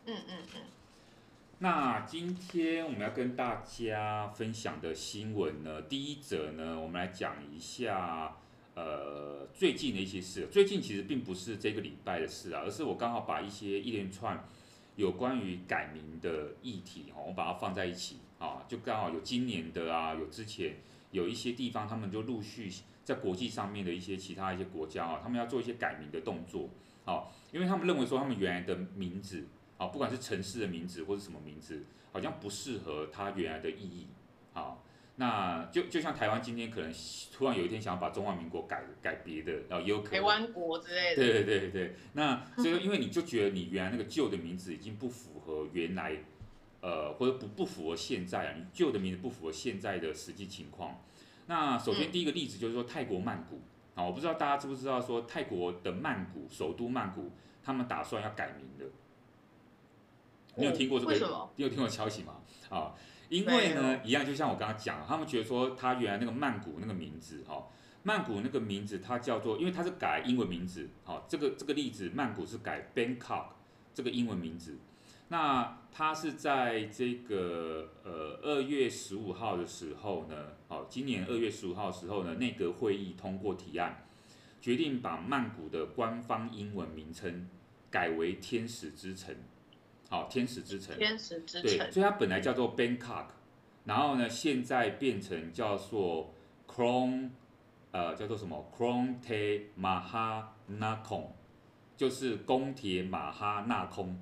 [0.05, 0.61] 嗯嗯嗯。
[1.61, 8.37] 那今天我们要跟大家分享的新闻呢，第一则呢，我们来讲一下。
[8.77, 14.47] 呃，最近的一些事，最近其实并不是这个礼拜的事啊，而是我刚好把一些一连串
[14.97, 20.77] 有关于改名的议题哈，我把它放在一起啊，就刚好有今年的啊，有之前
[21.11, 22.71] 有一些地方，他们就陆续
[23.03, 26.69] 在国际上面的一些其他一些国家啊，他们要做一些改名的动作，
[27.07, 29.47] 啊，因为他们认为说他们原来的名字
[29.79, 34.07] 啊，不管是城市的名字或者什么名字，好像不适合它原来的意义，
[35.18, 36.92] 那就就像台湾今天可能
[37.33, 41.22] 突然有一天想要把中华民国改改别的，然后也有可能台湾国之类的。
[41.22, 46.16] 对对对对，那 所以因为你就觉得你原来那个旧的名字已经不符合原来，
[46.83, 51.00] 呃，或者不不符合现在啊，你旧的名字不符合现在的实际情况。
[51.46, 53.62] 那首先第一个例子就是说泰国曼谷
[53.94, 58.85] 啊，我不知道大家知不知道说泰国的曼谷首都曼谷，他们打算要改名的。
[60.57, 61.48] 你有听过这个？
[61.57, 62.35] 你有听过消息吗？
[62.68, 62.92] 啊？
[63.29, 67.67] 因为呢，一样就像我刚刚讲，他们觉得说他原来那个曼谷那个名字，哈，
[68.03, 73.47] 曼谷那个名字它叫做，因为它是改英文名字，好，这个这个例子，曼谷是改 Bangkok
[73.93, 74.79] 这个英文名字，
[75.29, 84.05] 那它是在这个呃二月十五号的时候呢，好，今年二月十五号的时候呢，内阁会议通过提案，
[84.61, 87.49] 决定把曼谷的官方英文名称
[87.91, 89.35] 改为天使之城。
[90.09, 90.97] 好，天使之城。
[90.97, 91.79] 天使之城。
[91.79, 93.27] 对，所以它本来叫做 Bangkok，
[93.85, 96.33] 然后呢，现在变成叫做
[96.69, 97.31] Krong，
[97.90, 101.27] 呃，叫做什么 Krong Thep Maha Nakhon，
[101.97, 104.16] 就是宫铁马哈纳空。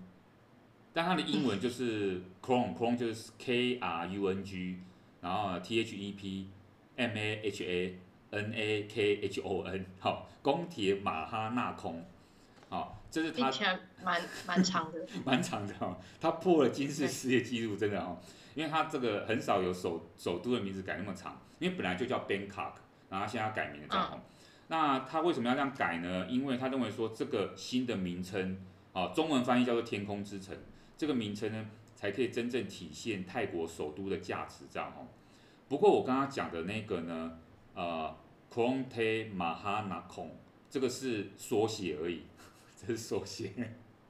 [0.92, 4.78] 但它的英文就是 Krong，Krong 就是 K R U N G，
[5.20, 6.48] 然后 T H E P
[6.96, 7.98] M A H A
[8.30, 12.02] N A K H O N，好，宫铁马哈纳空，
[12.70, 13.00] 好。
[13.14, 13.48] 这是他
[14.02, 18.18] 蛮蛮长的， 蛮长的哦，他破了吉尼斯世界纪录，真的哦，
[18.56, 22.72] 因为他这个很少有首首都的名字改那么长，因为本来就叫 Bangkok，
[23.08, 24.20] 然后现在要改名了这样。
[24.66, 26.26] 那他为什么要这样改呢？
[26.28, 28.58] 因为他认为说这个新的名称，
[28.92, 30.56] 啊，中文翻译叫做天空之城，
[30.98, 35.06] 这个名称呢，才可以真正体现泰国首都的价值这样哦。
[35.68, 37.38] 不过我刚刚讲的那个呢，
[37.74, 38.12] 呃
[38.52, 40.30] ，Krong Thep Maha Nakhon，
[40.68, 42.22] 这个是缩写而已。
[42.86, 43.50] 这是缩写，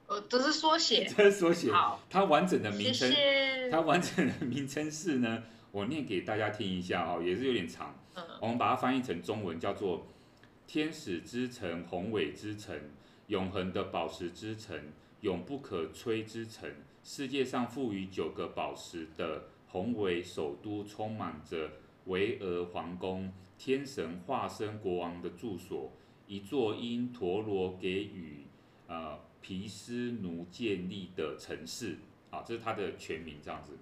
[0.07, 1.71] 哦，这是缩写， 这是缩写。
[1.71, 3.69] 好，它完整的名称，谢谢。
[3.69, 7.95] 它完整的名称是呢，我念给大家听一下哦，也是有点长。
[8.15, 8.23] 嗯。
[8.41, 10.07] 我们把它翻译成中文叫做
[10.67, 12.79] “天使之城，宏伟之城，
[13.27, 14.79] 永恒的宝石之城，
[15.21, 16.69] 永不可摧之城，
[17.03, 21.71] 世界上赋予九个宝石的宏伟首都，充满着
[22.05, 25.91] 巍峨皇宫，天神化身国王的住所，
[26.27, 28.45] 一座因陀罗给予。
[28.87, 31.97] 呃，皮斯奴建立的城市，
[32.29, 33.77] 啊，这是它的全名，这样子。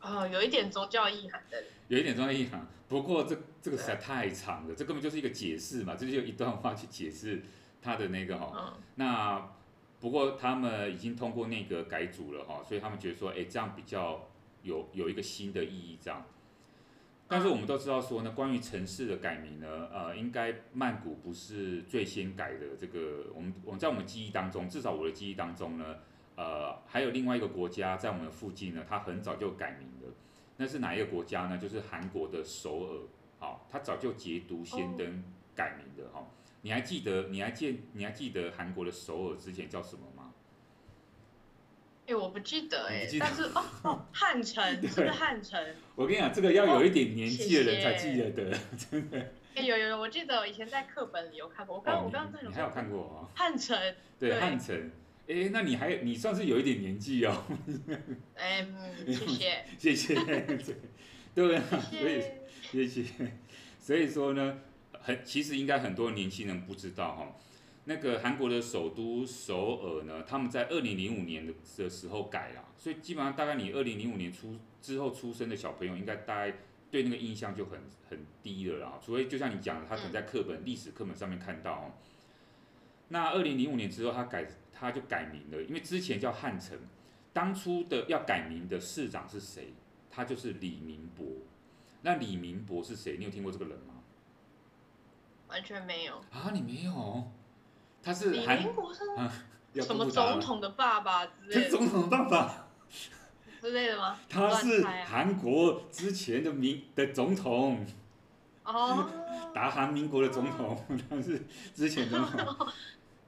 [0.00, 1.62] 哦，有一点宗教意涵的。
[1.88, 7.42] 有一点宗教意涵，不过这这个实在太长了，这根本就是一个解释嘛，这就一段话去解释
[7.82, 8.52] 它的那个哈。
[8.56, 9.52] 嗯、那
[10.00, 14.28] 不过他们已经通过那个改组了哈，所以他们觉得说，哎，这样比较
[14.62, 16.24] 有有一个新的意义这样。
[17.30, 22.76] 但是我们都知道说呢，关于城市的改名呢，呃，应该曼谷不是最先改的。
[22.76, 25.98] 这个我们我们在我们记忆当中，至少我的记忆当中呢，
[26.34, 30.12] 呃，还有另外一个国家在我们的附近呢，它很早就改名了。
[30.56, 31.56] 那是哪一个国家呢？
[31.56, 32.98] 就是韩国的首尔。
[33.38, 36.26] 好、哦，它早就捷足先登改名的哈、哦。
[36.62, 37.28] 你还记得？
[37.28, 37.80] 你还记？
[37.94, 40.19] 你还记得韩国的首尔之前叫什么吗？
[42.10, 45.64] 哎，我不记得哎，但是哦 哦，汉城，是不是汉城？
[45.94, 48.58] 我跟你讲，这个要有一点年纪的人才记得的，
[48.90, 49.32] 真的。
[49.54, 51.76] 哎，有有有，我记得我以前在课本里有看过。
[51.76, 52.48] 我刚我刚刚在有。
[52.48, 53.28] 你还有看过哦？
[53.34, 53.78] 汉城。
[54.18, 54.90] 对，汉城。
[55.28, 57.44] 哎，那你还你算是有一点年纪哦。
[58.34, 58.66] 哎，
[59.06, 59.64] 谢谢。
[59.78, 60.14] 谢谢。
[61.32, 62.22] 对啊，所以
[62.72, 63.04] 谢谢。
[63.78, 64.58] 所以说呢，
[64.92, 67.36] 很其实应该很多年轻人不知道哈。
[67.90, 76.56] 那个韩国的首都首尔呢，他们在二零零五年的的时候改了，所以基本上大概你二零零五年出之后出生的小朋友，应该大概
[76.88, 79.00] 对那个印象就很很低了啦。
[79.04, 81.72] 除非就像你讲的，他可能在课本历史课本上面看到。
[81.72, 81.90] 哦。
[83.08, 86.78] 那二零零五年之后，他改他就改名了，因为之前叫汉城，
[87.32, 89.74] 当初的要改名的市长是谁？
[90.08, 91.26] 他就是李明博。
[92.02, 93.16] 那李明博是谁？
[93.18, 93.94] 你有听过这个人吗？
[95.48, 96.18] 完全没有。
[96.30, 97.32] 啊，你没有？
[98.02, 99.04] 他是李明博是
[99.82, 101.70] 什么总统的爸爸之类的？
[101.70, 102.68] 总统的爸爸
[103.60, 104.18] 之类的吗？
[104.28, 107.86] 他是韩国之前的民的总统。
[108.64, 109.08] 哦。
[109.54, 111.42] 大韩民国的总统，他是
[111.74, 112.68] 之前总统。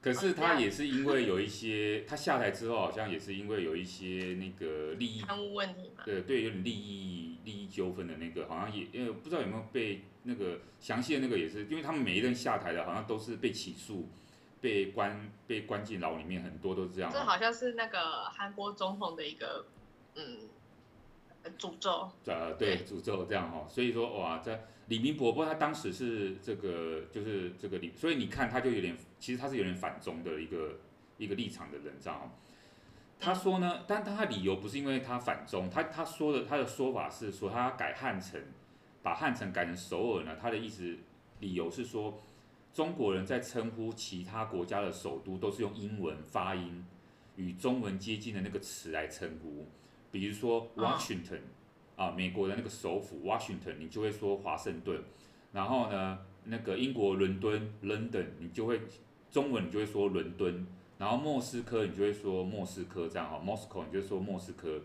[0.01, 6.03] 可是他也是因为有一些，他下台之后好像也是因为有一些那个利益贪污问题嘛。
[6.03, 14.09] 对对，有点利益利益纠纷的那个，好像也因为不知道有没有被那个详细的那个也是，因为他们每一任下台的，好像都是被起诉。
[14.63, 17.11] 被关被关进牢里面，很多都是这样。
[17.11, 19.65] 这好像是那个韩国总统的一个
[20.15, 20.47] 嗯
[21.59, 22.09] 诅咒。
[22.25, 30.79] 呃，对，诅咒这样哈，所以说哇，在李明博，他当时是这个就是这个李，所以你看他就有点，其实他是有点反中的一个
[31.17, 32.31] 一个立场的人，知道吗。
[33.19, 38.41] 他说呢，但他的理由不是因为他反中，他他说的他的说法是说他改汉城，
[39.01, 40.97] 把汉城改成首尔呢，他的意思
[41.41, 42.17] 理由是说。
[42.73, 46.83] 中国人在称呼其他国家的首都都是用英文发音，
[47.35, 49.67] 与中文接近的那个词来称呼，
[50.11, 51.41] 比如说 Washington，
[51.95, 55.03] 啊，美国的那个首府 Washington，你就会说华盛顿，
[55.51, 58.81] 然后呢，那个英国伦敦 London，你就会
[59.29, 60.65] 中文你就会说伦敦，
[60.97, 64.81] 然后莫斯科你就会说莫斯科这样哈，Moscow 你就会说莫斯科，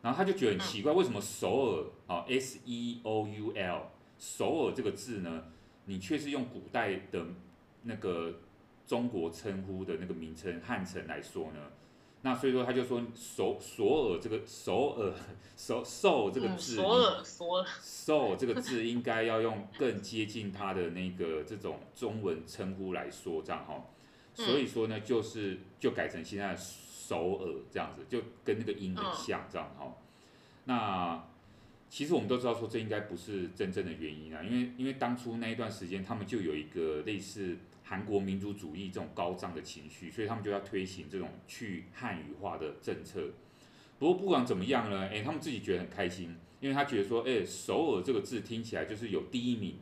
[0.00, 5.42] 然后他就觉得很奇怪，为什么首尔啊 S E O U L 首尔这个字呢？
[5.86, 7.24] 你却是用古代的
[7.82, 8.40] 那个
[8.86, 11.60] 中国称呼的那个名称汉城来说呢？
[12.22, 15.14] 那所以说他就说首首尔这个首尔
[15.56, 23.84] 首首这个字，首尔首尔首这个字应该要用更接近它的那个这种中文称呼来说这样哈。
[24.34, 29.94] 所以说呢，就是就改成现在的首尔这样子，就跟那个音很像这样哈。
[30.64, 31.28] 那。
[31.88, 43.30] 其实我们都知道，说这应该不是真正的原因啊，因为因为当初那一段时间，他们就有一个类似韩国民族主义这种高涨的情绪，所以他们就要推行这种去汉语化的政策。
[43.98, 49.78] 不过不管怎么样呢，诶，他们自己觉得很开心，因为他觉得说，诶，首尔这个字听起来就是有第一名、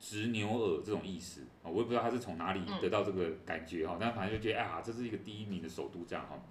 [0.00, 6.42] 直牛耳这种意思啊，我也不知道他是从哪里得到这个感觉哈，但反正就觉得啊，这是一个第一名的首都这样哈。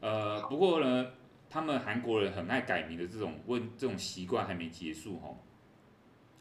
[0.00, 1.06] 呃，不过呢。
[1.52, 5.28] 他们韩国人很爱改名的这种问这种习惯还没结束哈。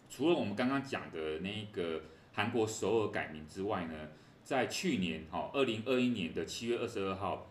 [0.10, 3.94] 除了我们刚刚讲的那个韩国首尔改名之外呢，
[4.42, 7.46] 在去年哈二零二一年的七月二十二号，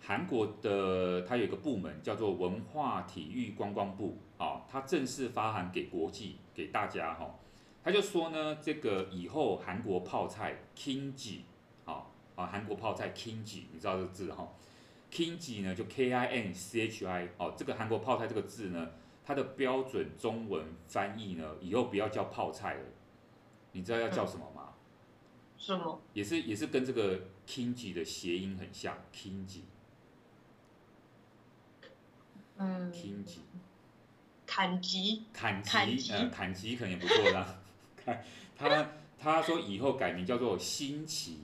[0.00, 7.38] 韩国的它有一个部门叫做文化体育观光部啊，它正式发函给国际给大家哈，
[7.84, 11.40] 他就说呢，这个以后韩国泡菜 kimchi
[11.84, 14.48] 啊啊韩国泡菜 kimchi 你知道这个字哈。
[15.10, 18.90] Kimchi 呢，就 K I N C H I 哦，这个韩国泡菜这个字呢，
[19.24, 22.84] 它的标准中文翻译呢，以后不要叫泡菜了，
[23.72, 24.74] 你知道要叫什么吗？
[25.58, 26.00] 什么？
[26.14, 29.60] 也是也是跟这个 Kinchi 的谐音很像，Kinchi。
[32.56, 32.92] 嗯。
[32.92, 33.40] Kinchi。
[34.46, 35.24] 砍吉。
[35.32, 37.60] 砍吉，呃，砍吉可能也不错啦。
[37.96, 38.24] 看
[38.56, 41.40] 他他说以后改名叫做新奇，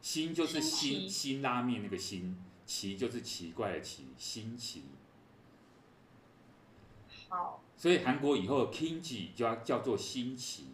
[0.00, 2.36] 新就是新新拉面那个新。
[2.68, 4.82] 奇就是奇怪的奇，新奇。
[7.30, 7.62] 好。
[7.76, 10.66] 所以韩国以后的 Kimchi 就要叫做新奇。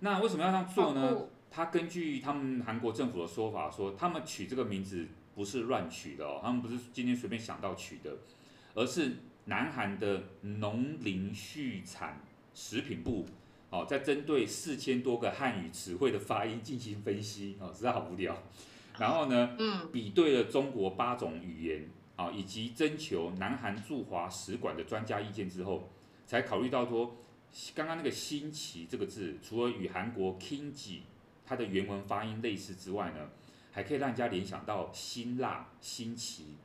[0.00, 1.28] 那为什么要这样做呢？
[1.50, 8.16] 他根据他们韩国政府的说法说，他们取这个名字不是乱取的哦，他们不是今天随便想到取的，
[8.74, 12.20] 而是南韩的农林畜产
[12.54, 13.26] 食品部
[13.70, 18.36] 哦，在针对四千多个汉语词汇的发音进行分析哦，实在好无聊。
[18.98, 25.88] 然后呢，嗯，比对了中国八种语言啊，以及征求南韩驻华使馆的专家意见之后，
[26.26, 27.16] 才考虑到说，
[27.76, 31.02] 刚刚那个“新奇”这个字，除了与韩国 “kingi”
[31.46, 33.30] 它的原文发音类似之外呢，
[33.70, 36.56] 还可以让人家联想到辛辣、新奇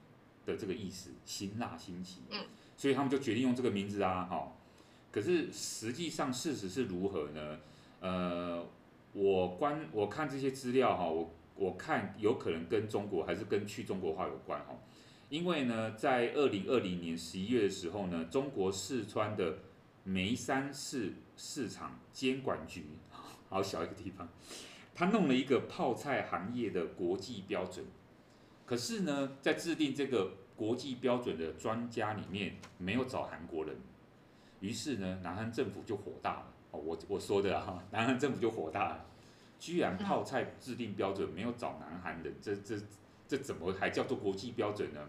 [0.44, 2.22] 的这个意思，辛辣、新奇。
[2.32, 2.44] 嗯，
[2.76, 4.52] 所以他们就决定用这个名字啊，哈。
[5.12, 7.60] 可是实际上事实是如何呢？
[8.00, 8.66] 呃，
[9.14, 11.32] 我观我看这些资料哈，我。
[11.56, 14.80] 我看有可能跟中国还是跟去中国化有关哦，
[15.30, 19.60] 因为呢，在二零二零年十一月的时候呢，中国四川的
[20.04, 22.86] 眉山市市场监管局，
[23.50, 24.28] 好小一个地方，
[24.96, 27.86] 他弄了一个泡菜行业的国际标准，
[28.66, 33.76] 可是呢，在制定这个国际标准的专家里面没有找韩国人，
[34.60, 36.54] 于是呢，南韩政府就火大了。
[36.72, 39.06] 哦，我我说的啊，南韩政府就火大了，
[39.64, 42.76] 居然泡菜制定标准没有找南韩人，这这
[43.26, 45.00] 这怎么还叫做国际标准呢？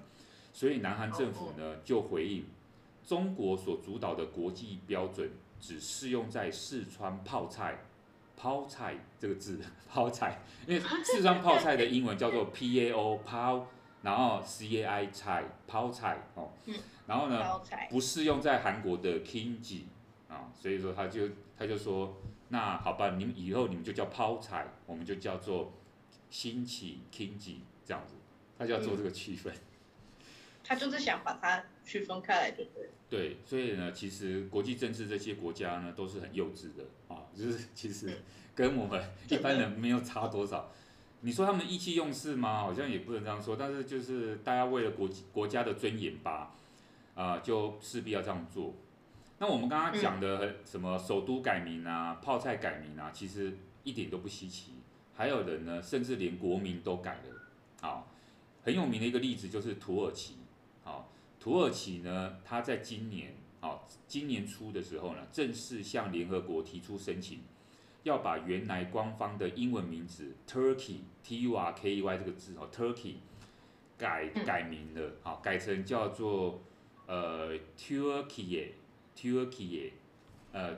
[0.52, 2.44] 所以南韩政府呢就回应，
[3.04, 5.28] 中国所主导的国际标准
[5.60, 7.80] 只适用在四川泡菜。
[8.36, 13.66] 泡菜这个字，泡菜，因为四川泡菜的英文叫做 P A O 泡，
[14.02, 16.50] 然后 C A I 菜泡菜哦，
[17.08, 19.82] 然后呢不适用在韩国的 kimchi
[20.28, 22.16] 啊，所以说他就他就说，
[22.54, 25.72] 那好吧，你们以后你们就叫抛彩，我们就叫做
[26.30, 28.14] 新奇 kimchi 这样子，
[28.56, 29.52] 他就要做这个区分。
[30.62, 32.88] 他就是想把它区分开来，对不对？
[33.10, 38.22] 对，所以呢，其实国际政治这些国家呢，都是很幼稚的啊，就是其实
[38.54, 40.70] 跟我们 一般人没有差多少。
[41.22, 42.58] 你说他们意气用事吗？
[42.58, 46.54] 好像也不能这样说，但是就是大家为了国国家的尊严吧，
[47.16, 48.72] 啊，就势必要这样做。
[49.38, 54.74] 那我们刚刚讲的什么首都改名啊，泡菜改名啊，其实一点都不稀奇。
[55.16, 57.88] 还有人呢，甚至连国名都改了。
[57.88, 58.04] 啊，
[58.62, 60.36] 很有名的一个例子就是土耳其。
[60.82, 67.40] 好，土耳其呢，它在今年，好，今年初的时候呢，正式向联合国提出申请，
[68.04, 73.16] 要把原来官方的英文名字 Turkey，T U R K E Y 这个字哦，Turkey
[73.98, 76.62] 改改名了，好，改成叫做
[77.06, 77.58] 呃
[79.16, 79.90] Turkey，Turkey，
[80.52, 80.76] 呃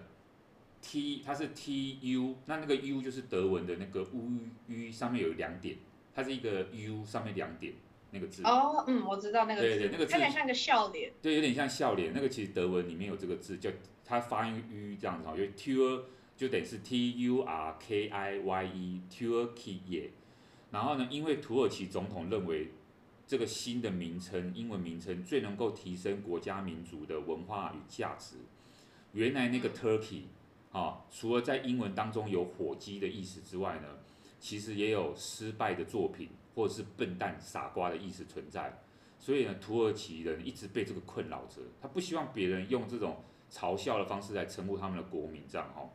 [0.80, 5.76] T 它是 T U，那那个 U 就是德文的那个 U，U 上面有两点，
[6.14, 7.74] 它是一个 U 上面两点。
[8.12, 12.12] 那个字哦，嗯，我知道那个字，对对，那个字有点像一个笑脸，对，有点像笑脸。
[12.14, 13.68] 那个其实德文里面有这个字，叫
[14.04, 16.02] 它发音 u 这样子哈，因为 tur
[16.36, 20.10] 就等于是 t u r k i y e，Turkey。
[20.70, 22.70] 然后呢，因为土耳其总统认为
[23.26, 28.36] 这个新的名称，英文名称最能够提升国家民族的文化与价值。
[29.12, 30.22] 原来那个 Turkey
[30.72, 33.88] 啊，除了在英文当中有火鸡的意思之外呢，
[34.38, 36.28] 其实也有失败的作品。
[36.56, 38.78] 或者是笨蛋、傻瓜的意思存在，
[39.18, 41.60] 所以呢，土耳其人一直被这个困扰着。
[41.82, 45.86] 他不希望别人用这种嘲笑的方式来称呼他们的国民，这样哈。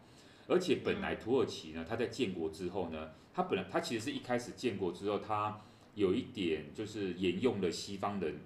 [0.47, 5.59] 而且本来土耳其呢，他在建国之后呢，他本来他其实是一开始建国之后，他
[5.95, 8.39] 有一点就是沿用了西方人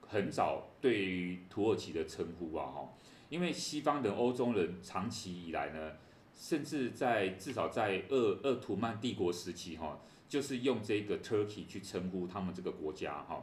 [0.00, 2.88] 很早对于土耳其的称呼啊哈。
[3.28, 5.92] 因为西方人、欧洲人长期以来呢，
[6.34, 10.00] 甚至在至少在鄂鄂图曼帝国时期哈。
[10.28, 13.42] 就是用这个 Turkey 去称呼他们这个国家哈，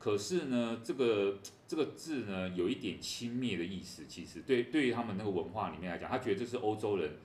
[0.00, 4.04] 可是呢，这个这个字呢，有一点轻蔑的意思。
[4.08, 7.18] 其实对对于他们那个文化里面来讲，他觉得这是欧洲人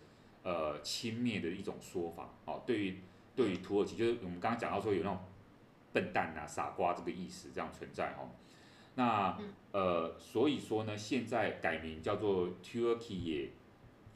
[0.43, 2.29] 呃轻蔑的一种说法。
[2.45, 2.97] 哦，对于
[3.35, 5.17] 对于土耳其，就是我们刚刚讲到说有那种
[5.93, 8.29] 笨蛋啊、傻瓜这个意思这样存在哈。
[8.95, 9.37] 那
[9.71, 13.49] 呃，所以说呢，现在改名叫做 Turkey 也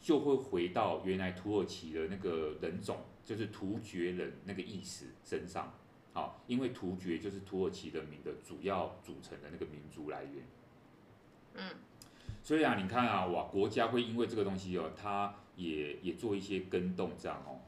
[0.02, 2.98] 就会回到原来土耳其的那个人种。
[3.28, 5.74] 就是突厥人那个意思身上，
[6.14, 10.46] 好，因为突厥就是土耳其人民的主要组成的那个民族来源。
[11.56, 11.64] 嗯，
[12.42, 17.60] 所以啊，你看啊，哇，国家会因为这个东西哦，它也也做一些更动这样哦。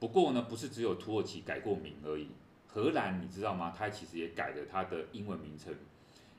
[0.00, 2.28] 不过呢，不是只有土耳其改过名而已，
[2.72, 3.72] 荷兰你知道吗？
[3.76, 5.74] 它其实也改了它的英文名称，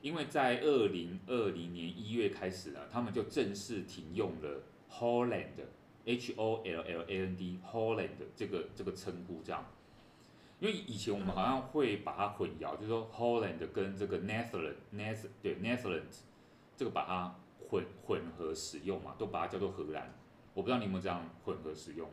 [0.02, 5.64] 因为在二零二零年一月开始呢，他们就正式停用了 Holland。
[6.06, 9.64] H O L L A N D Holland 这个这个称呼这样，
[10.60, 16.18] 因为以前我们好像会把它混淆，就是说 Holland 跟这个 Netherlands Neth 对 Netherlands
[16.76, 17.34] 这个把它
[17.70, 20.12] 混混合使用嘛，都把它叫做荷兰。
[20.52, 22.06] 我不知道你有没有这样混合使用，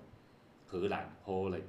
[0.65, 1.63] 荷兰 Holland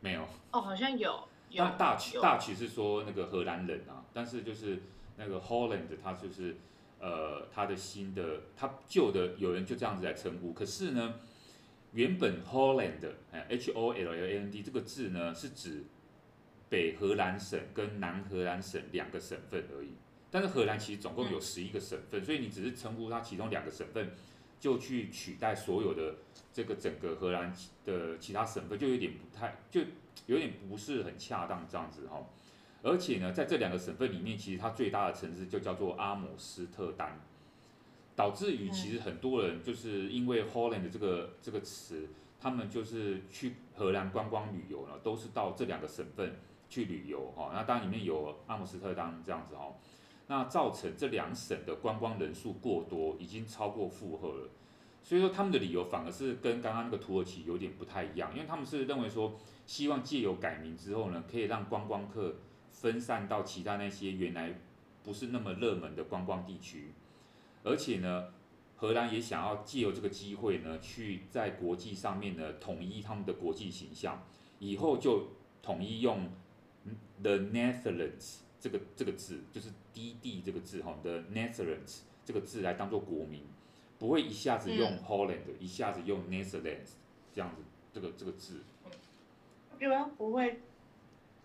[0.00, 0.22] 没有？
[0.52, 1.28] 哦，好像有。
[1.50, 4.82] 有但大曲大曲是说那个荷兰人啊，但是就是
[5.16, 6.56] 那个 Holland 它就是。
[7.00, 10.52] 呃，他的新的，他旧的，有人就这样子来称呼。
[10.52, 11.14] 可是呢，
[11.92, 15.84] 原本 Holland，哎，H O L L A N D 这个字呢，是指
[16.68, 19.90] 北荷兰省跟南荷兰省两个省份而已。
[20.28, 24.10] 但是荷兰其实总共有十一个省份，所以你只是称呼它其中两个省份，
[24.60, 26.16] 就去取代所有的
[26.52, 27.54] 这个整个荷兰
[27.84, 29.80] 的其他省份，就有点不太，就
[30.26, 32.24] 有点不是很恰当这样子哈。
[32.82, 37.20] 而且呢，在这两个省份里面，其实它最大的城市就叫做阿姆斯特丹，
[38.14, 42.08] 导致于其实很多人就是因为 Holland 这个这个词，
[42.40, 46.36] 他们就是去荷兰观光旅游呢，都是到这两个省份
[46.68, 47.50] 去旅游哈。
[47.52, 49.72] 那当然里面有阿姆斯特丹这样子哈，
[50.28, 54.48] 那造成这两省的观光人数过多，已经超过负荷了。
[55.02, 59.34] 所以说他们的理由反而是跟刚刚那个土耳其有点不太一样，因为他们是认为说，
[59.66, 62.36] 希望借由改名之后呢，可以让观光客
[62.70, 64.52] 分散到其他那些原来
[65.02, 66.92] 不是那么热门的观光地区，
[67.62, 68.26] 而且呢，
[68.76, 74.22] 荷兰也想要借由这个机会呢，去在国际上面呢统一他们的国际形象，
[74.58, 75.28] 以后就
[75.62, 76.30] 统一用
[77.22, 83.42] The Netherlands 这个这个字，就是 D D 这个字哈，The Netherlands 这个字来当做国名。
[83.98, 86.92] 不会一下子用 Holland，、嗯、一下子用 Netherlands
[87.34, 88.62] 这样子，这个这个字，
[89.76, 90.60] 比较不会，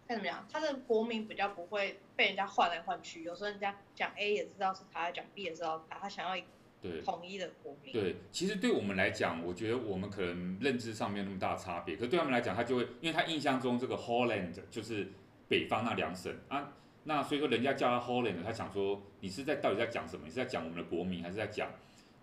[0.08, 0.46] 看怎么样？
[0.52, 7.92] 他的国名比较不会被人家换来换去，有时候人家讲 A 也知道是他，讲 B 也知道他，他想要一个统一的国名。
[7.92, 15.12] 对，其实对我们来讲，我觉得我们可能认知上没有那么大差别，可对他们来讲，他就会，因为他印象中这个 Holland 就是
[15.48, 16.72] 北方那两省啊，
[17.06, 20.24] 那所以说人家叫他 Holland，他想说你是在到底在讲什么？
[20.26, 21.70] 你是在讲我们的国民，还是在讲？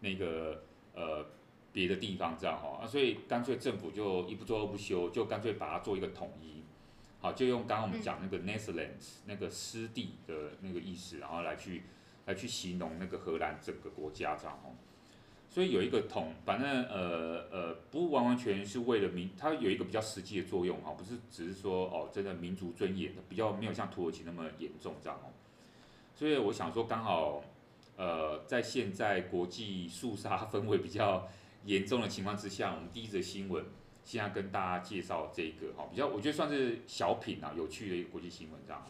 [0.02, 0.62] 那个
[0.94, 1.26] 呃
[1.74, 6.62] 别的地方这样哈啊，所以干脆政府就一不做二不休，就干脆把它做一个统一，
[7.20, 11.82] 好，就用刚刚我们讲那个 Netherlands 那个湿地的那个意思，然后来去
[12.24, 14.72] 来去形容那个荷兰整个国家这样哦。
[15.50, 25.28] 所以有一个桶，反正呃呃不完完全是为了民，它有一个比较实际的作用哈，不是只是说哦真的民族尊严的比较没有像土耳其那么严重这样哦。
[26.14, 27.44] 所以我想说刚好。
[27.96, 31.28] 呃，在现在国际肃杀氛围比较
[31.66, 33.62] 严重的情况之下，我们第一则新闻
[34.04, 38.82] 现在跟大家介绍这个哈，比较我觉得算是小品啊，有趣的一个国际新闻这样。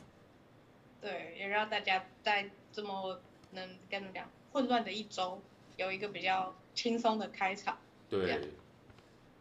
[1.01, 5.43] 对，也让大家在这么能跟你讲混乱的一周，
[5.81, 7.78] 有一个比较轻松的开场。
[8.09, 8.39] 对。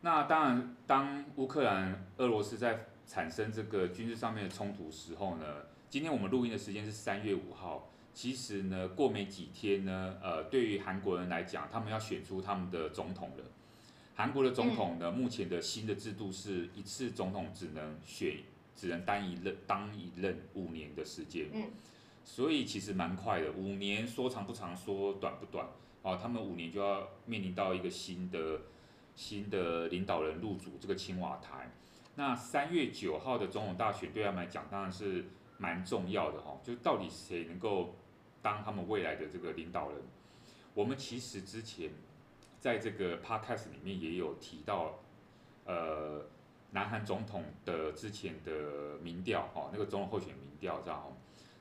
[0.02, 5.46] 那当然，当乌克兰、俄罗斯在产生这个军事上面的冲突时候呢，
[5.90, 7.90] 今天我们录音的时间是三月五号。
[8.14, 13.44] 其实呢，过没几天呢，呃，对于韩国人来讲，他们要选出他们的总统了。
[14.16, 18.38] 韩国的总统呢，目前的新的制度是一次总统只能选，
[18.76, 21.48] 只能当一任，当一任五年的时间。
[21.54, 21.70] 嗯。
[22.24, 25.68] 所以其实蛮快的，五年说长不长，说短不短。
[26.02, 28.62] 哦，他们五年就要面临到一个新的
[29.16, 31.72] 新的领导人入主这个青瓦台。
[32.16, 35.26] 那三月九号的总统大选对他们来讲，当然是。
[35.62, 37.93] 蛮重要的哈，就到底谁能够
[38.41, 40.02] 当他们未来的这个领导人？
[40.74, 41.91] 我们其实之前
[42.62, 45.00] 在这个 podcast 里面也有提到，
[45.66, 46.26] 呃，
[46.72, 51.14] 南韩总统的之前的民调哈，那个总统候选民调这样。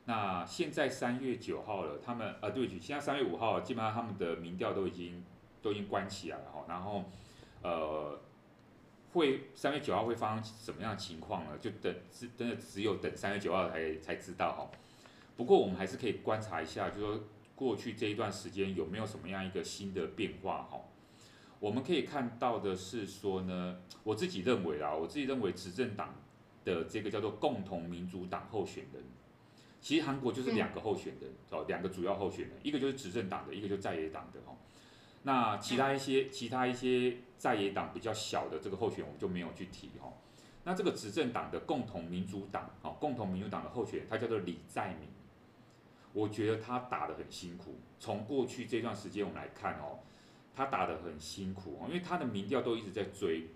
[0.09, 5.23] 那现在三月九号了，他们呃，对不起，现在三月五号，基本上他们的民调都已经
[5.61, 7.05] 都已经关起来了哈，然后
[7.63, 8.19] 呃。
[9.15, 11.53] 会三月九号会发生什么样的情况呢？
[11.59, 14.71] 就等只真的只有等三月九号才才知道哈。
[15.35, 17.21] 不过我们还是可以观察一下，就说
[17.57, 20.79] 过去这一段时间有没有什么样一个新的变化哈。
[21.59, 26.15] 我们可以看到的是说呢，我自己认为啊，我自己认为执政党
[26.63, 29.03] 的这个叫做共同民主党候选人，
[29.89, 34.55] 其实韩国就是两个候选人哦，两个主要候选人，一个就是执政党的，一个就是在野党的哈。
[35.23, 40.13] 那其他一些其他一些在野党比较小的这个候选人，我们就没有去提哈。
[40.65, 45.09] 那这个执政党的共同民主党啊，共同民主党的候选人，他叫做李在明。
[46.13, 47.77] 我觉得他打得很辛苦。
[47.99, 50.01] 从过去这段时间我们来看哦，
[50.55, 53.47] 他打得很辛苦哦，因为他的民调都一直在追，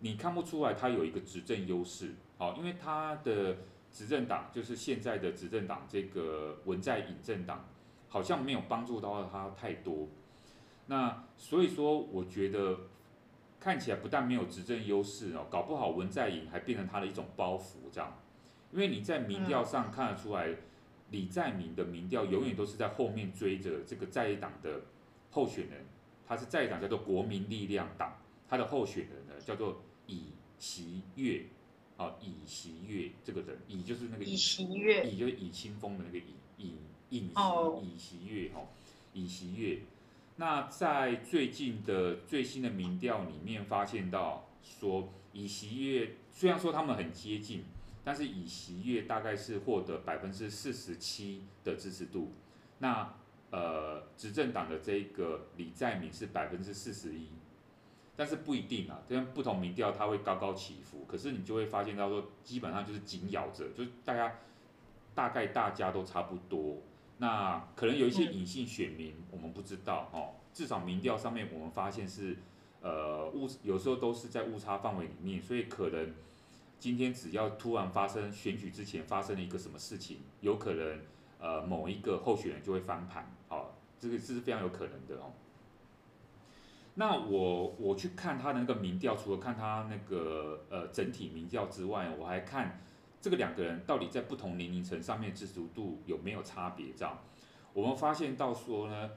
[0.00, 2.16] 你看不出来他有一个执政优势。
[2.36, 3.56] 哦，因为他的
[3.92, 7.68] 执政党就是现在的执政党这个文在寅政党，
[8.08, 10.08] 好像没有帮助到他太多。
[10.86, 12.78] 那所以说，我觉得
[13.58, 18.18] 看起来不但没有执政优势哦，搞不好文在寅还变成他的一种包袱这样，
[18.72, 20.56] 因为你在民调上看得出来，
[21.10, 24.82] 李在明的民调永远都是在后面追着这个在野党的
[25.30, 25.84] 候选人，
[26.26, 28.16] 他是在野党叫做国民力量党，
[28.48, 31.44] 他的候选人呢叫做尹锡月，
[32.00, 36.18] 啊尹锡悦这个人，尹就是那个尹锡悦，尹就是尹清风的那个
[36.56, 36.78] 尹，
[37.10, 38.62] 尹尹锡尹锡悦哈，
[39.12, 39.80] 尹锡悦。
[40.36, 47.64] 那在最近的最新的民调里面，发现到说，尹锡悦虽然说他们很接近，
[48.02, 52.32] 但是尹锡悦大概是获得百分之四十七的支持度。
[52.78, 53.14] 那
[53.50, 57.26] 呃，执政党的这个李在明是百分之四十一，
[58.16, 61.04] 但是不一定啊，这样不同民调它会高高起伏。
[61.06, 64.36] 可是你就会发现到说，基本上就是紧咬着，就是大家
[65.14, 66.76] 大概大家都差不多。
[67.18, 70.34] 那可能有一些隐性选民，我们不知道哦。
[70.52, 72.36] 至少民调上面我们发现是，
[72.82, 76.12] 呃误，有时候都是在误差范围里面，所以可能
[76.78, 81.00] 今天只要突然发生选举之前发生了一个什么事情，有可能
[81.38, 85.30] 呃某一个候选人就会翻盘，哦，这个是非常有可能的哦。
[86.94, 92.82] 那我我去看他的那个民调，除了看他那个呃整体民调之外，我还看
[93.20, 96.92] 这个两个人到底在不同年龄层上面支持度有没有差别。
[96.92, 97.18] 这样，
[97.72, 99.10] 我们发现到说呢，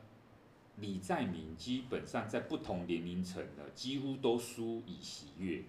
[0.78, 5.64] 李在明基本上在不同年龄层呢，几乎都输以喜悦，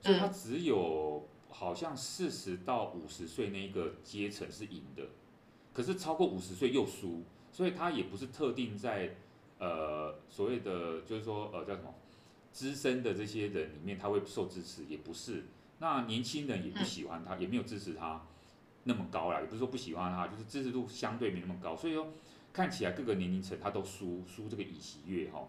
[0.00, 5.02] 所以他只有好像四十到五十岁那个阶层是赢的，
[5.74, 9.14] 可是超过五十岁又输，所以他也不是特定在。
[9.58, 11.94] 呃，所谓的就是说，呃，叫什么
[12.52, 15.44] 资深的这些人里面，他会受支持，也不是。
[15.78, 18.22] 那年轻人也不喜欢他，也没有支持他
[18.82, 21.76] 那么高啦，也不是说不喜欢他，就是支持度相对没那么高。
[21.76, 22.08] 所以说，
[22.52, 25.48] 看起来各个年龄层他都输输这个尹锡悦哈。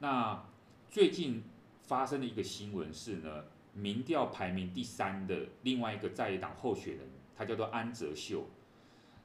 [0.00, 0.44] 那
[0.90, 1.42] 最近
[1.82, 8.46] 发生的一个新闻是呢，民调排名第三的另外一个在野党候选人，他叫做安哲秀。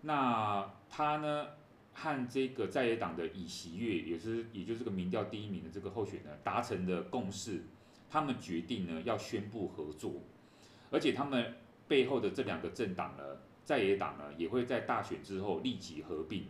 [0.01, 1.47] 那他呢？
[1.98, 7.64] 和这个在野党的尹锡悦，也是也就是这个民调第一名的这个候选人达成的共识，
[8.10, 10.12] 他们决定呢要宣布合作，
[10.91, 11.56] 而且他们
[11.88, 13.24] 背后的这两个政党呢，
[13.64, 16.48] 在野党呢也会在大选之后立即合并，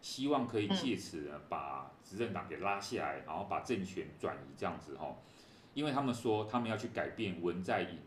[0.00, 5.14] 希望可以借此呢把执政党给拉下来，然后把政权转移这样子哈，
[5.74, 7.98] 因为他们说他们要去改变文在寅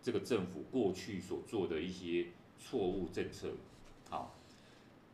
[0.00, 3.50] 这个政府过去所做的一些错误政策，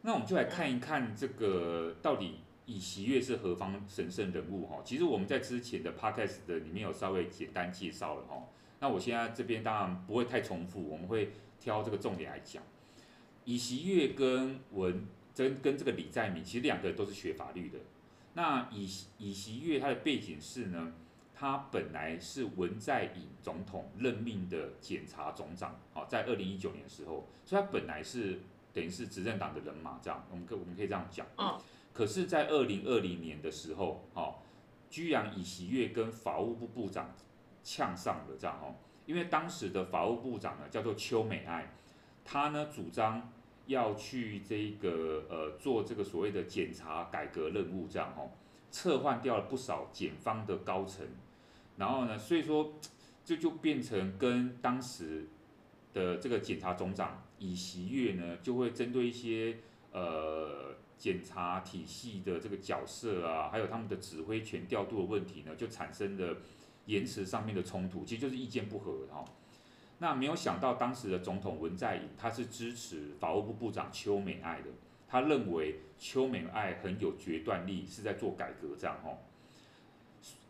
[0.06, 4.82] 那我们就来看一看这个到底尹锡悦是何方神圣人物哈？
[4.84, 8.36] 其实我们在之前的 podcast 的里面有稍微简单介绍了哈。
[8.80, 12.62] 那我现在这边当然不会太重复，我们会挑这个重点来讲。
[13.46, 17.78] 尹锡悦跟文跟跟这个李在明，其实两个都是学法律的。
[18.34, 18.86] 那尹
[19.16, 20.92] 尹锡悦他的背景是呢，
[21.34, 28.40] 他本来是文在寅总统任命的检察总长，好，在二零一九年的时候，所以他本来是。
[28.74, 31.26] 等于是执政党的人马，这样我们可我们可以这样讲。
[31.38, 31.58] 嗯。
[31.92, 34.34] 可是，在二零二零年的时候，哦，
[34.90, 37.14] 居然以喜悦跟法务部部长
[37.62, 38.74] 呛上了，这样哦。
[39.06, 41.72] 因为当时的法务部长呢叫做邱美爱，
[42.24, 43.32] 他呢主张
[43.66, 48.28] 要去这个呃做这个所谓的检察改革任务，这样哦，
[48.72, 51.06] 撤换掉了不少检方的高层，
[51.76, 52.72] 然后呢，所以说
[53.24, 55.28] 这，就变成跟当时
[55.92, 57.22] 的这个检察总长。
[57.38, 59.56] 尹锡悦呢，就会针对一些
[59.92, 66.36] 呃检查体系的这个角色啊，还有他们的指挥权调度的问题呢，就产生了
[66.86, 69.24] 言辞上面的冲突，其实就是意见不合哈。
[69.98, 74.68] 那没有想到当时的总统文在寅他是支持法务部部长邱美爱的，
[75.08, 79.16] 他认为邱美爱很有决断力，是在做改革这样哈。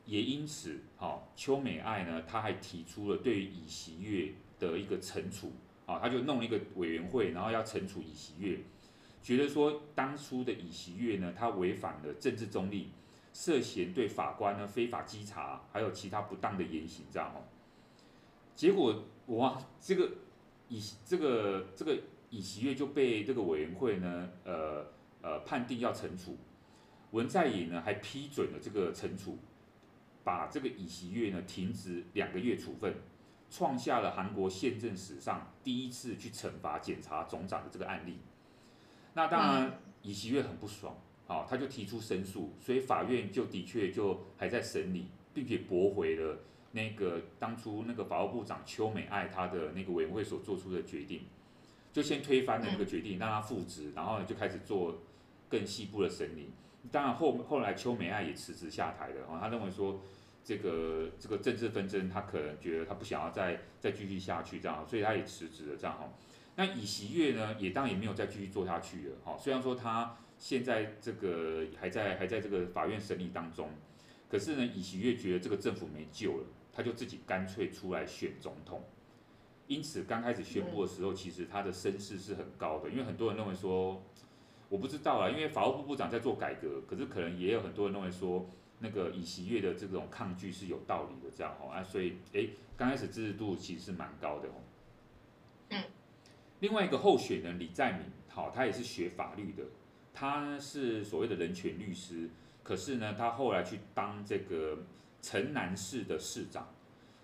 [0.06, 5.52] 也因此哈，邱美爱呢，他还提出了对于尹锡悦的一个惩处。
[5.86, 8.58] 啊，他就弄一个委员会，然后要惩处尹锡悦，
[9.22, 12.90] 觉得说当初的尹锡悦呢，他违反了政治中立，
[13.32, 17.44] 涉嫌对法官呢非法稽查，还有其他不当的言行，这样哦。
[18.54, 20.10] 结果哇，这个
[20.68, 21.98] 尹这个这个
[22.30, 24.86] 尹锡悦就被这个委员会呢，呃
[25.20, 26.38] 呃判定要惩处，
[27.10, 29.38] 文在寅呢还批准了这个惩处，
[30.22, 32.94] 把这个尹锡悦呢停职两个月处分。
[33.54, 38.18] 创下了韩国宪政史上第一次去惩罚检察总长的这个案例。
[39.12, 40.98] 那当然，尹锡悦很不爽，
[41.28, 46.36] 啊，他就提出申诉，所以法院就的确就还在审理，并且驳回了
[46.72, 51.20] 那个当初那个法务部长邱美爱他的那个委员会所做出的决定，
[51.92, 54.98] 就先推翻了那个决定，让他复职，然后呢就开始做
[55.48, 56.50] 更细部的审理。
[56.90, 60.00] 当然后后来邱美爱也辞职下台了，啊，他认为说。
[60.44, 66.12] 这个这个政治纷争，他可能觉得他不想要再再继续下去这样，所以他也辞职了这样哈。
[66.56, 69.38] 那尹锡悦呢，也当然也没有再继续做下去了哈。
[69.38, 73.70] 虽然说他现在这个还在还在这个法院审理当中，
[74.28, 78.84] 可是呢，尹锡悦觉得这个政府没救了，他就自己干脆出来选总统。
[79.66, 84.02] 因此刚开始宣布的时候，其实他的声势是很高的，因为很多人认为说，
[84.68, 88.46] 我不知道啊，因为法务部部长在做改革，可是可能也有很多人认为说。
[88.84, 94.52] 那个尹锡悦的这种抗拒是有道理的，这样哦啊，所以诶，刚开始支持度其实是蛮高的哦。
[95.70, 95.82] 嗯。
[96.60, 99.64] 另外一个候选人李在明，好，他也是学法律的，
[100.12, 102.28] 他是所谓的人权律师，
[102.62, 104.84] 可是呢，他后来去当这个
[105.20, 106.68] 城南市的市长，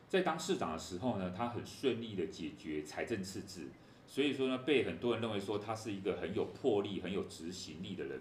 [0.09, 3.69] 在当市长的时候呢，他很顺利的解决财政赤字，
[4.07, 8.21] 所以说呢，被很多人认为说他是一个很有魄力、很有执行力的人。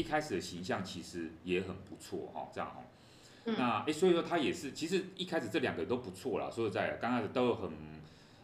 [0.00, 2.82] 一开始的形象其实也很不错哈，这样哈，
[3.44, 7.70] 那诶，所以说他也是，其实一开始这两个都不错啦，说实在，刚开始都有很，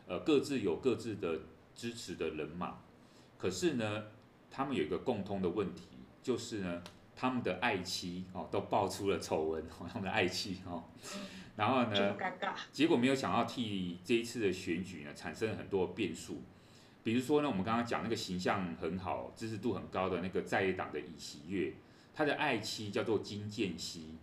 [0.07, 1.41] 呃，各自有各自的
[1.75, 2.79] 支持的人马，
[3.39, 4.05] 可是呢，
[4.51, 5.85] 他们有一个共通的问题，
[6.23, 6.83] 就是呢，
[7.17, 10.85] 他们的爱妻哦都爆出了丑闻，哦， 他们的爱妻哦，
[11.57, 12.17] 然后呢，
[12.71, 16.43] 结果没有想到替这一次的选举呢产生很多变数，
[17.07, 21.73] 比如说呢，我们刚刚讲那个形象很好、支持度很高的那个在野党的尹锡悦，
[22.13, 24.17] 他的爱妻叫做金建熙，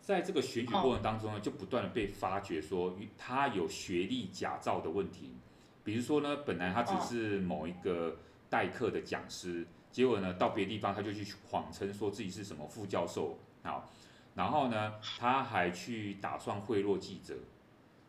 [0.00, 5.36] 在这个选举过程当中呢，就不断的被发觉说他有学历假造的问题，
[5.84, 8.16] 比如说呢，本来他只是某一个
[8.50, 9.64] 代课的讲师。
[9.92, 13.88] 结果呢，到别的地方他就去谎称说自己是什么副教授，好，
[14.34, 17.36] 然后呢，他还去打算贿赂记者，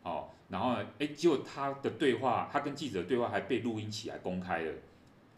[0.08, 4.72] 哦，然后呢，哎，结果他的对话，他跟记者对话还被录音起来公开了，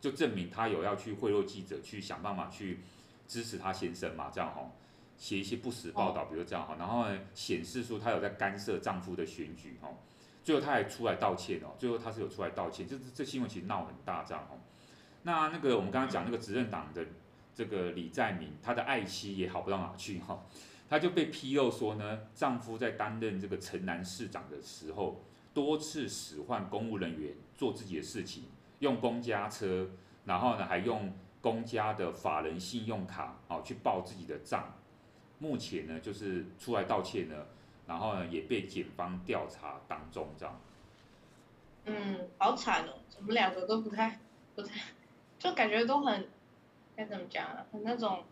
[0.01, 2.79] 就证明他有要去贿赂记者，去想办法去
[3.27, 4.71] 支持他先生嘛，这样哈，
[5.16, 9.89] 写一些不实报道，比如这样哈，然后呢，显示说他有在干涉丈夫的选举哈，
[10.45, 14.59] 最后他还出来道歉哦，最后他是有出来道歉，这这新闻其实闹很大这样哦。
[15.23, 17.05] 那那个我们刚刚讲那个执政党的
[17.55, 20.43] 这个李在明，他的爱妻也好不到哪去哈，
[20.91, 25.22] 他就被披露说呢，丈夫在担任这个城南市长的时候，
[25.55, 28.47] 多次使唤公务人员做自己的事情，
[28.80, 29.88] 用公家车，
[30.24, 34.74] 然后呢还用公家的法人信用卡啊去报自己的账，
[35.38, 37.47] 目前呢就是出来道歉呢，
[37.86, 40.61] 然后呢也被检方调查当中这样。
[41.84, 44.18] 嗯，好惨哦，我们两个都不太
[44.57, 44.80] 不太。
[45.38, 46.28] 就感觉都很
[46.95, 48.24] 该怎么讲啊，很那种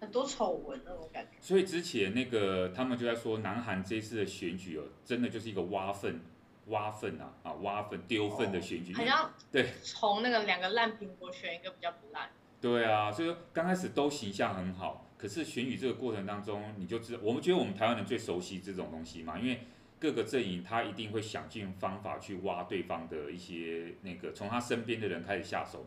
[0.00, 1.38] 很多丑闻那种感觉。
[1.40, 6.20] 所以之前那个他们就在说，南韩这次的选举哦，真的就是一个挖粪、
[6.66, 8.92] 挖粪啊啊挖粪丢粪的选举。
[8.92, 12.30] 好像 对，从那个两个烂苹果选一个比较不烂。
[12.60, 19.60] 对啊，所以说刚开始都形象很好，可是选举这个过程当中，你就知道，我们觉得我们台湾人最熟悉这种东西嘛，因为
[19.98, 25.86] 各个阵营他一定会想尽方法去挖对方的一些那个，从他身边的人开始下手。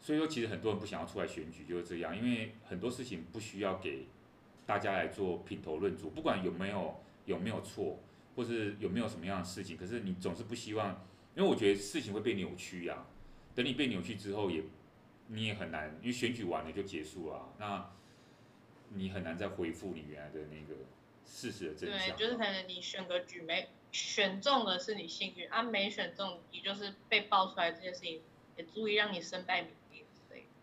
[0.00, 4.06] 所以说，其实很多人不想要出来选举，就是这样，因为很多事情不需要给
[4.64, 7.98] 大家来做品头论足，不管有没有有没有错，
[8.36, 13.06] 或是有没有什么样的事情，可是你总是不希望，因为我觉得事情会被扭曲呀、啊。
[13.54, 14.64] 等你被扭曲之后也，也
[15.28, 17.90] 你也很难，因为选举完了就结束了，那
[18.90, 20.80] 你很难再恢复你原来的那个
[21.24, 22.16] 事实的真相。
[22.16, 28.20] 对，就是可能你选个举没选中的是你幸运，啊没选中，你就是被爆出来这件事情，
[28.56, 29.70] 也足以让你身败名。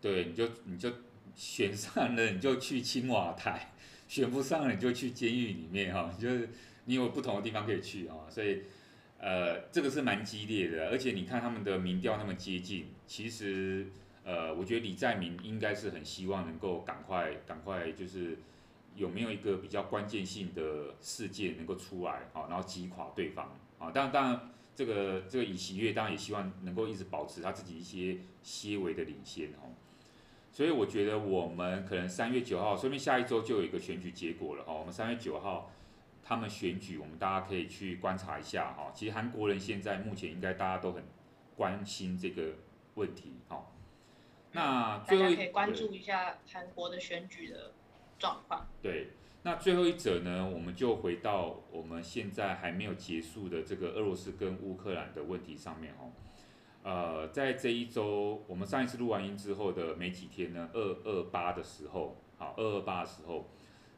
[0.04, 0.92] 对，你就你就
[1.34, 3.72] 选上了，你就去青瓦台；
[4.06, 6.14] 选不上了，你就去监狱里面哈。
[6.20, 6.50] 就是
[6.84, 8.64] 你有不同的地方可以去啊，所以
[9.18, 10.90] 呃，这个是蛮激烈的。
[10.90, 13.86] 而且你看他们的民调那么接近，其实
[14.24, 18.36] 呃，我觉得李在明应该是很希望能够赶快赶快，就是
[18.94, 23.90] 有没有一个比较关键性的事件能够出来啊，然后击垮对方啊。
[23.90, 29.60] 当然当然，这个这个尹锡悦当然也希望能够一直保持他自己一些些微的领先哈。
[30.54, 34.72] 所以我觉得我们可能三月九号，说不定下一周就有一个选举结果了哈。
[34.72, 35.72] 我们三月九号
[36.22, 38.92] 他们选举，我们大家可以去观察一下哈。
[38.94, 41.02] 其实韩国人现在目前应该大家都很
[41.56, 42.52] 关心这个
[42.94, 43.66] 问题哈。
[44.52, 47.72] 那最后大家可以关注一下韩国的选举的
[48.16, 48.64] 状况。
[48.80, 49.08] 对，
[49.42, 56.04] 那最后一则呢，我们就回到我们现在还没有结束的这个俄罗斯跟乌克兰的问题上面哈。
[56.84, 63.48] 呃，在这一周，我们上一次录完音之后的没几天呢，二二八的时候，好，二二八的时候，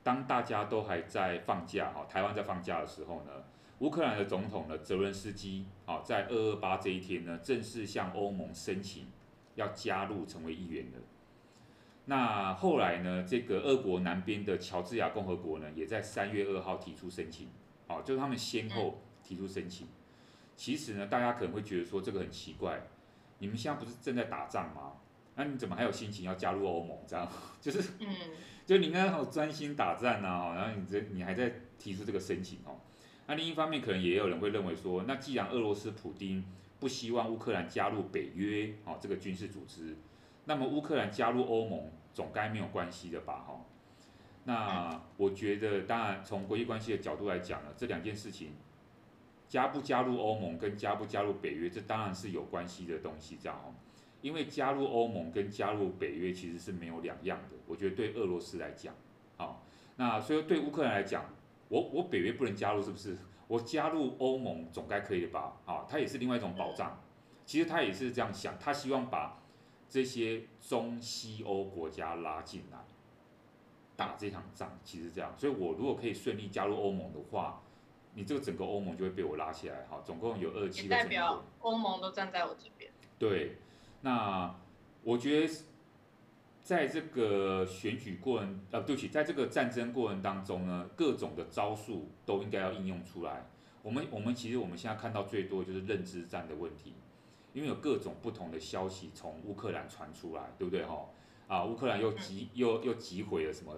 [0.05, 3.43] 当大家都还在放假，哈，台湾在放假的时候呢，
[3.81, 9.09] 乌克兰的总统呢，泽伦斯基，好，在二二八这一天呢，正式向欧盟申请
[9.57, 10.99] 要加入成为一员的。
[12.05, 17.49] 那后来呢，这个俄国南边的乔治亚共和国呢，也在三月二号提出申请，
[17.89, 19.89] 好，就是他们先后提出申请。
[20.57, 22.81] 其实呢，大家可能会觉得说这个很奇怪，
[23.39, 24.95] 你们现在不是正在打仗吗？
[25.35, 26.99] 那你怎么还有心情要加入欧盟？
[27.07, 27.31] 这样
[27.61, 28.09] 就是，嗯，
[28.65, 32.81] 就你应该好专心打仗啊，然后你这你还在提出这个申请哦。
[33.27, 36.43] 那另一方面，可能也有人会认为说，那既然俄罗斯普丁
[36.81, 39.95] 不希望乌克兰加入北约哦这个军事组织，
[40.47, 43.45] 那么乌克兰加入欧盟总该没有关系的吧？
[43.47, 43.61] 哈，
[44.45, 48.53] 那我觉得，当然从国际关系的角度来讲呢，这两件事情。
[49.49, 53.75] 加不加入欧盟跟加不加入北约，这当然是有关系的东西，这样哦。
[54.21, 57.57] 因为加入欧盟跟加入北约其实是没有两样的。
[57.67, 58.93] 我觉得对俄罗斯来讲，
[59.37, 59.63] 好，
[59.97, 61.25] 那所以对乌克兰来讲，
[61.69, 63.17] 我我北约不能加入，是不是？
[63.47, 65.57] 我加入欧盟总该可以的吧？
[65.65, 67.01] 啊，它也是另外一种保障。
[67.45, 69.41] 其实他也是这样想，他希望把
[69.89, 72.79] 这些中西欧国家拉进来
[73.95, 75.33] 打这场仗，其实这样。
[75.37, 77.63] 所以我如果可以顺利加入欧盟的话。
[78.17, 81.05] 你这个整个欧盟就会被我拉起来，哈，总共有二十七个成员国。
[81.05, 82.91] 代表欧盟都站在我这边。
[83.19, 83.59] 对，
[84.01, 84.59] 那
[85.03, 85.55] 我觉得
[86.63, 93.47] 在这个选举过程，呃，对不起，在这个战争过程当中呢，各种的招数都应该要应用出来。
[93.83, 96.95] 我们我们其实我们现在看到最多就是认知战的问题，
[97.53, 101.07] 因为有各种不同的消息从乌克兰传出来，对不对哈？
[101.49, 103.75] 啊，乌克兰又击又又击毁了什么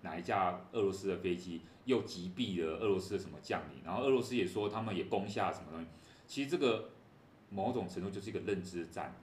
[0.00, 5.86] 哪一架俄罗斯的飞机，又击毙了俄罗斯的什么将领，然后俄罗斯也说他们也攻下什么东西。
[6.26, 6.90] 其实这个
[7.50, 9.14] 某种程度就是一个认知战，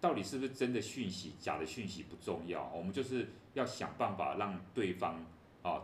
[0.00, 5.24] 到底是不是真的讯息，假的讯息不重要，我们就是要想办法让对方
[5.62, 5.82] 啊，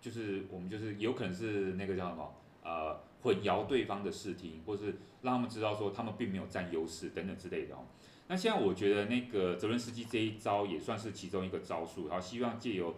[0.00, 7.86] 就是我们就是有可能是那个叫什么呃混淆对方的视听，或是让他们知道说他们并没有占优势等等之类的哦。
[8.28, 12.94] 那现在我觉得那个泽伦斯基这一招也算是其中一个招数，然后希望借由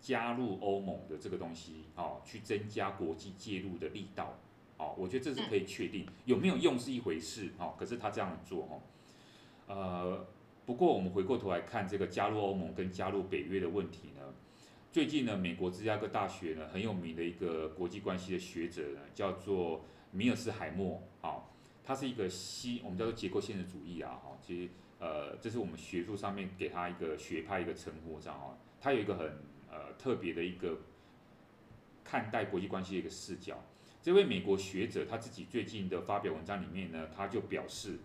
[0.00, 4.38] 加入欧盟的这个东西，哦，去增加国际介入的力道，
[4.76, 8.82] 哦，我觉得这是可以确定，有没有用是一回事，哦，可是他这样做，哦，
[9.66, 10.26] 呃，
[10.64, 14.34] 不过我们回过头来看这个加入欧盟跟加入北约的问题呢，
[14.90, 21.42] 最近呢，美国芝加哥大学呢很有名的一个国际关系的学者呢，叫做米尔斯海默，哦。
[21.84, 29.40] 他是一个西，我们叫做结构现实主义啊，哈，其实呃，这是我们学术上面给他一个学派一个称呼，这样哦，他有一个很
[29.70, 30.78] 呃特别的一个
[32.04, 33.62] 看待国际关系的一个视角。
[34.00, 37.98] 这位美国学者他自己最近的发表文章里面呢，他就表示，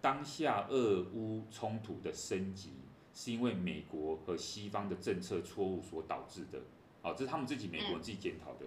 [0.00, 2.70] 当下俄乌冲突的升级
[3.12, 6.60] 是因为美国和西方的政策错误所导致的，
[7.02, 8.66] 好，这是他们自己美国人自己检讨的。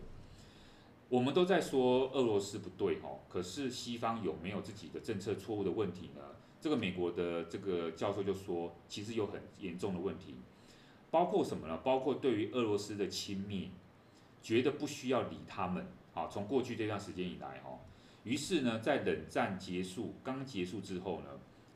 [1.10, 6.22] 我们都在说俄罗斯不对哦，可是西方有没有自己的政策错误的问题呢？
[6.60, 10.36] 这个美国的这个教授就说，其实有很严重的问题，
[11.12, 11.78] 包括什么呢？
[11.84, 13.70] 包括对于俄罗斯的轻蔑，
[14.42, 16.28] 觉得不需要理他们啊。
[16.28, 17.80] 从过去这段时间以来哈，
[18.24, 21.30] 于是呢，在冷战结束刚结束之后呢，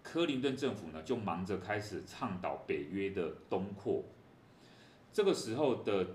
[0.04, 4.04] 克林顿政府呢就忙着开始倡导北约的东扩，
[5.12, 6.08] 这个时候的。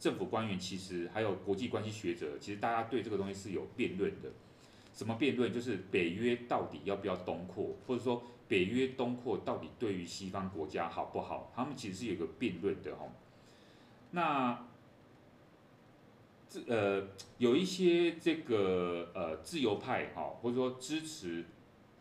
[0.00, 4.30] 政府官员其实还有国际关系学者，其实大家对这个东西是有辩论的。
[4.94, 5.52] 什么辩论？
[5.52, 11.52] 就是北约到底要不要东扩，或者说北约东扩到底对于西方国家好不好？
[11.54, 13.06] 他们其实是有个辩论的哈。
[14.10, 14.66] 那
[16.48, 21.44] 这呃有一些这个呃自由派哈，或者说支持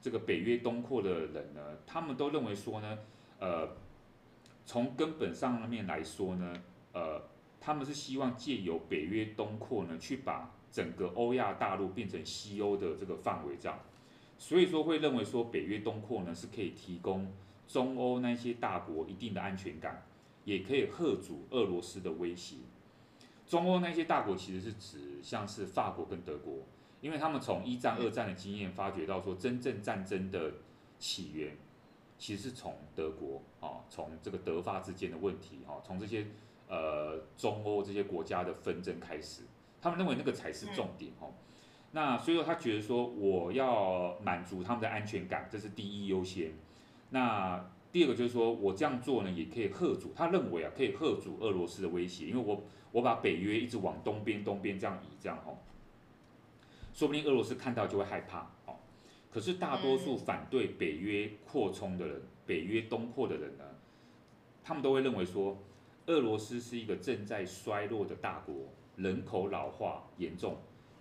[0.01, 2.97] 这个北约东扩的人呢，他们都认为说呢，
[3.39, 3.69] 呃，
[4.65, 6.53] 从根本上面来说呢，
[6.93, 7.21] 呃。
[7.59, 13.77] 他们是希望借由北约东扩呢，去把整个欧亚大陆变成西欧的这个范围这样，
[14.38, 17.31] 所以说会认为说北约东扩呢是可以提供
[17.67, 20.05] 中欧那些大国一定的安全感，
[20.45, 22.57] 也可以吓阻俄罗斯的威胁。
[23.45, 26.59] 中欧那些大国其实是指像是法国跟德国，
[27.01, 30.53] 因为他们从一战、二战的经验发觉到说，真正战争的
[30.97, 31.57] 起源
[32.17, 36.25] 其实是从德国啊，从这个德法之间的问题啊，从这些。
[36.69, 39.43] 呃，中欧这些国家的纷争开始，
[39.81, 41.31] 他们认为那个才是重点哦。
[41.91, 46.51] 那所以说，他觉得说，我要满足他们的安全感，这是第一优先。
[47.09, 55.57] 那第二个就是说我这样做呢，也可以吓阻，他认为啊，可以吓阻俄罗斯的威胁，因为我我把北约一直往东边、东边这样移，这样哦，
[56.93, 58.75] 说不定俄罗斯看到就会害怕哦。
[59.31, 63.63] 可是大多数反对北约扩充的人，北约东扩的人呢，
[64.63, 65.57] 他们都会认为说。
[66.09, 68.55] 俄罗斯是一个正在衰落的大国，
[68.95, 70.55] 人口老化严重，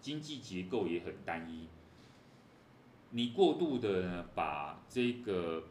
[0.06, 1.66] 经济结构也很单一。
[3.10, 5.64] 你过度的把这个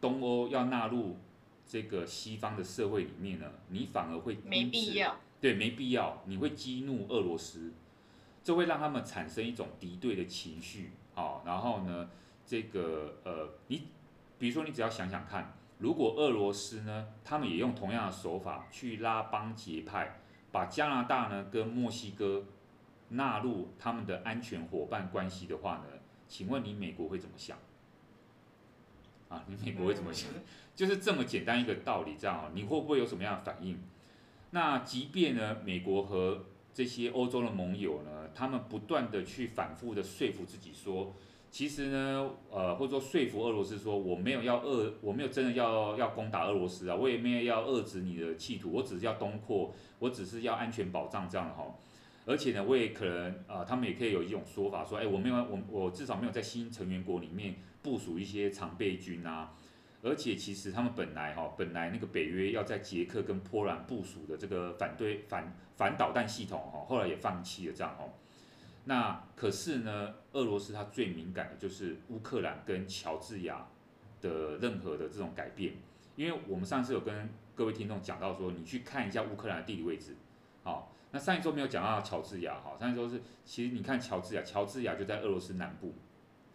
[0.00, 1.16] 东欧要纳入
[1.64, 5.14] 这个西方的社会里面呢，你反而会没必要。
[5.40, 7.72] 对，没必要，你会激怒俄罗斯，
[8.42, 11.42] 这会让他们产生一种敌对的情绪啊。
[11.46, 12.10] 然后呢，
[12.44, 13.82] 这个呃，你
[14.40, 15.54] 比如说，你只要想想看。
[15.78, 20.20] 如果俄罗斯呢，他们也用同样的手法去拉帮结派，
[20.50, 22.44] 把加拿大呢跟墨西哥
[23.10, 25.84] 纳入他们的安全伙伴关系的话呢，
[26.26, 27.56] 请问你美国会怎么想？
[29.28, 30.30] 啊，你美国会怎么想？
[30.74, 33.78] 就是这么简单一个道理，这样啊，你会不会有什么样的反应？
[34.50, 41.14] 那即便呢，美国和这些欧洲的盟友呢，他们不断的去反复的说服自己说。
[41.50, 51.64] 其实呢，呃，或者说说服俄罗斯说，我没有要遏，我没有真的要要攻打俄罗斯啊，我也没有要遏制你的企图，我只是要东扩，我只是要安全保障这样的哈。
[52.28, 59.54] 而且呢，我也可能啊、他们也可以有一种说法说，哎，我没有，我我至少没有在新成员国里面部署一些常备军啊。
[60.02, 68.12] 而且其实他们本来哈，本来那个北约要在捷克跟波兰部署的这个反对反反导弹系统哈，后来也放弃了这样哦。
[68.84, 73.66] 那可是呢，俄罗斯它最敏感的就是乌克兰跟乔治亚
[74.20, 75.74] 的任何的这种改变，
[76.14, 80.14] 因为我们上次有跟各位听众讲到说，你去看一下乌克兰的地理位置，
[80.62, 85.94] 好，那上一周没有讲到乔治亚，哈，上一周是其实你看乔治亚，乔治亚就在俄罗斯南部，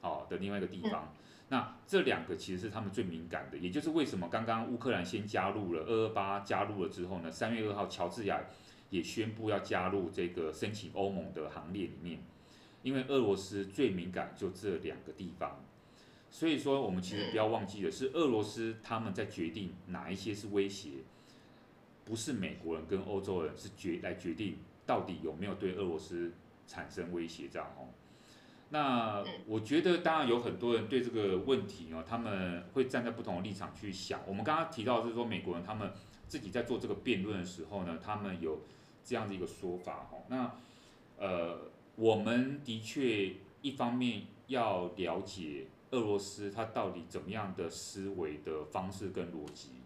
[0.01, 1.18] 好的另外一个地方，嗯、
[1.49, 8.39] 那这两个其实是他们最敏感的，也就是为什么刚刚乌克兰先加入了二二八加入了之后呢，三月二号乔治亚
[8.89, 12.20] 也宣布要加入这个申请欧盟的行列里面，
[12.84, 15.60] 因为俄罗斯最敏感就这两个地方。
[16.30, 20.89] 所以说，我们其实不要忘记的是，俄罗斯他们在决定哪一些是威胁，
[22.06, 26.34] 不是美国人跟欧洲人是决来决定到底有没有对俄罗斯
[26.68, 27.88] 产生威胁这样哦。
[28.70, 34.22] 那我觉得当然有很多人对这个问题哦，他们会站在不同的立场去想。
[34.28, 35.91] 我们刚刚提到的是说，美国人他们
[36.28, 38.62] 自己在做这个辩论的时候呢，他们有
[39.04, 40.24] 这样的一个说法哦。
[40.28, 40.56] 那
[41.18, 45.68] 呃，我们的确一方面要了解。
[45.91, 49.83] 俄罗斯他到底怎么样的思维的方式跟逻辑？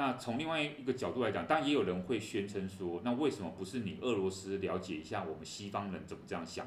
[0.00, 6.66] 那从另外一个角度来讲，当然也有人会宣称说，那为什么不是你俄罗斯了解一下我们西方人怎么这样想，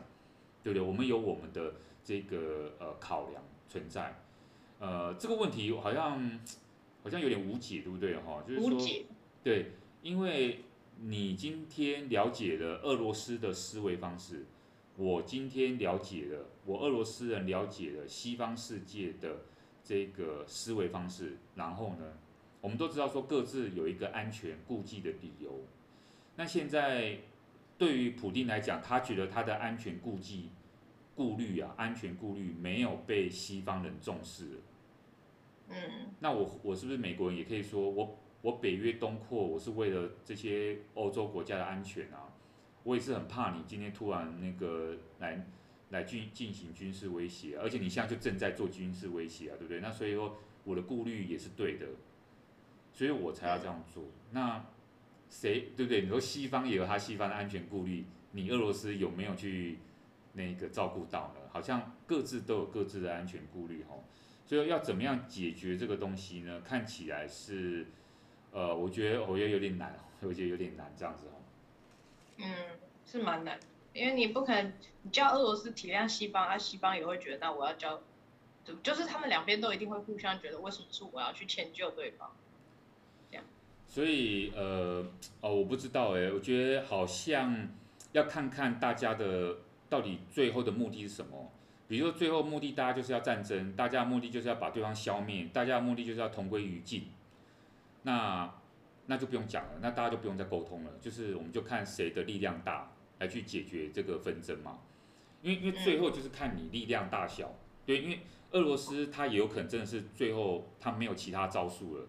[0.61, 0.87] 对不对？
[0.87, 1.73] 我们有我们的
[2.03, 4.21] 这个呃考量存在，
[4.77, 6.39] 呃，这个问题好像
[7.03, 8.15] 好像有点无解，对不对？
[8.17, 9.05] 哈，就是说，
[9.43, 9.71] 对，
[10.03, 10.65] 因为
[11.01, 14.45] 你今天了解了俄罗斯的思维方式。
[14.95, 19.37] 我今天了解了，我俄罗斯人了解了西方世界的
[19.83, 22.13] 这个思维方式，然后呢，
[22.63, 25.65] 我们都知道说各自有一个安全顾忌的理由。
[26.37, 27.17] 那现在
[27.77, 30.47] 对于普丁来讲，他觉得他的安全顾忌、
[31.13, 34.61] 顾虑啊，安全顾虑没有被西方人重视。
[35.67, 35.75] 嗯。
[36.21, 42.31] 那我我是不是美国人也可以说我我北约东扩，我是为了这些欧洲国家的安全啊？
[42.83, 45.45] 我也是很怕你今天突然那个来
[45.89, 49.81] 来进进行军事威胁，而且你现在就正在做军事威胁啊，对不对？
[49.81, 51.85] 那所以说我的顾虑也是对的，
[52.93, 54.03] 所以我才要这样做。
[54.31, 54.63] 那
[55.29, 56.01] 谁对不对？
[56.01, 59.79] 你说西方也有他西方的安全顾虑，你俄罗斯有没有去
[60.33, 61.41] 那个照顾到呢？
[61.51, 63.95] 好像各自都有各自的安全顾虑哈。
[64.45, 66.61] 所以要怎么样解决这个东西呢？
[66.61, 67.87] 看起来是
[68.51, 71.25] 呃，我觉得我觉得有点难，我觉得有点难这样子。
[72.37, 72.45] 嗯，
[73.05, 73.59] 是蛮难，
[73.93, 74.73] 因为你不可能
[75.03, 78.01] 你叫俄罗斯体谅西方，啊，西方也会觉得那我要叫，
[78.83, 82.31] 就是他们两边都一定会互相觉得为什么是我要去迁就对方，
[83.93, 85.05] 所以呃
[85.39, 87.69] 哦，我不知道哎，我觉得好像
[88.13, 91.51] 要看看大家的到底最后的目的是什么。
[91.87, 97.09] 比如说最后目的大家就是要战争，大家的目的就是要把对方消灭，大家的目的就是要同归于尽。
[98.01, 98.51] 那。
[99.05, 102.89] 那就不用讲了，那大家就不用再沟通了，就是我们就看谁的力量大
[103.19, 104.79] 来去解决这个纷争嘛。
[105.41, 107.53] 因为因为最后就是看你力量大小，
[107.85, 108.21] 对，因为
[108.51, 112.07] 俄罗斯他也有可能真的是最后他没有其他招数了，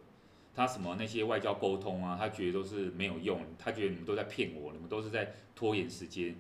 [0.55, 6.35] 他什么那些外交沟通啊，他觉得都是没有用，他觉得你们都在骗我，你们都是在拖延时间。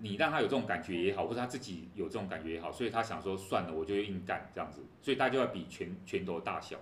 [0.00, 6.78] 你让他有这种感觉也好，或者他自己有这种感觉也好，所以他想说算了，我就硬干这样子，所以大家就要比拳拳头大小。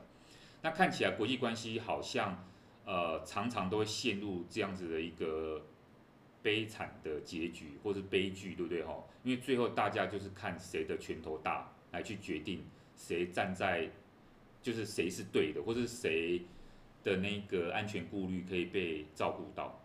[0.61, 2.45] 那看起来国际关系好像，
[2.85, 5.65] 呃，常常都会陷入这样子的一个
[6.43, 9.03] 悲惨的结局，或是悲剧，对不对哈？
[9.23, 12.63] 因为最后大家就是看谁的拳头大，来去决定
[12.95, 13.89] 谁站在，
[14.67, 16.43] 就是谁是对的，或是谁
[17.05, 19.81] 的那个安全顾虑可以被照顾到。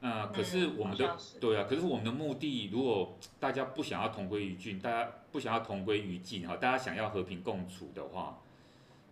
[0.00, 8.40] 那可是我们的、嗯、对啊，可是我们的目的，如果大家不想要同归于尽，大家不想要同归于尽哈，大家想要和平共处的话。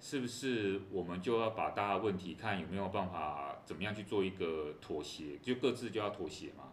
[0.01, 6.73] 是不是我们就要把大家问题看有没有办法怎么样去做一个妥协，就各自就要妥协嘛？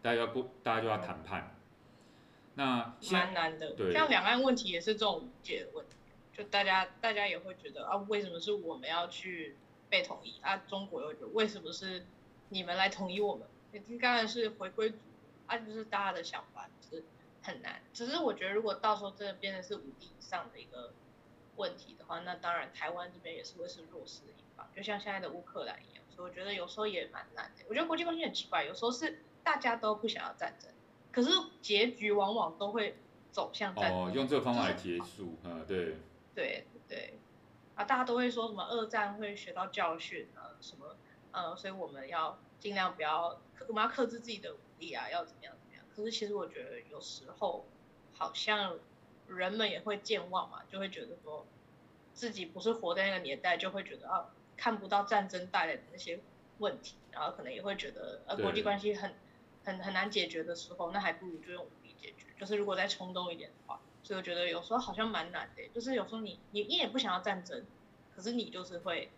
[0.00, 1.54] 大家要不，大家就要谈判。
[2.54, 5.95] 那蛮难的，对，像两岸问题也是这种解的问题，
[6.36, 9.56] 就大家大家也会觉得啊，为什么是我们要去
[9.88, 10.56] 被统一啊？
[10.68, 12.04] 中国又觉得为什么是
[12.50, 13.46] 你们来统一我们？
[13.86, 14.96] 你刚才是回归主
[15.46, 17.04] 啊，就是大家的想法，就是
[17.42, 17.80] 很难。
[17.92, 20.92] 只是我觉得如果到时候真的变成是五帝以上的一个。
[21.58, 26.04] 问题的话，那当然台湾这边也是会是弱势的一方，就像现在的乌克兰一样。
[26.14, 27.64] 所以我觉得有时候也蛮难的。
[27.66, 30.70] 我觉得国际关系很奇怪，有时候是大家都不想要战争，
[31.10, 31.30] 可是
[31.62, 32.98] 结局往往都会
[33.30, 33.98] 走向战争。
[33.98, 35.96] 哦，用这个方法来结束，嗯，对。
[36.36, 37.18] 对对，
[37.74, 40.96] 啊，大家都会说什么二战会学到教训啊，什么，
[41.32, 45.84] 呃，所以我们要尽量不要，我们要克制自己的武力啊，要怎么样怎么样。
[45.96, 47.66] 可是其实我觉得有时候
[48.12, 48.78] 好像。
[49.28, 51.44] 人们也会健忘嘛，就会觉得说，
[52.14, 56.20] 自己不是活在那个年代，就会觉得啊，看不到战争带来的那些
[56.58, 59.16] 问题，然后可能也会觉得呃国际关系很
[59.64, 62.26] 很很难解决的时候，那还不如就用武力解决。
[62.38, 67.64] 就是如果再冲动一点的话，所以我觉得有时候好像蛮难的，就是有时候你你你也不想要战争，
[68.14, 69.10] 可是你就是会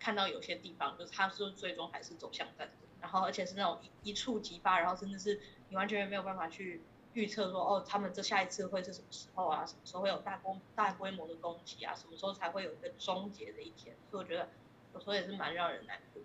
[0.00, 6.80] 看到有些地方就是他是最终还是走向战争，然后而且是那种一一触即发，然后真的是你完全没有办法去
[7.12, 9.66] 预测说哦，他们这下一次会是什么时候啊？
[9.66, 11.94] 什么时候会有大规大规模的攻击啊？
[11.94, 13.94] 什么时候才会有一个终结的一天？
[14.10, 14.48] 所以我觉得
[14.94, 16.22] 有时候也是蛮让人难过。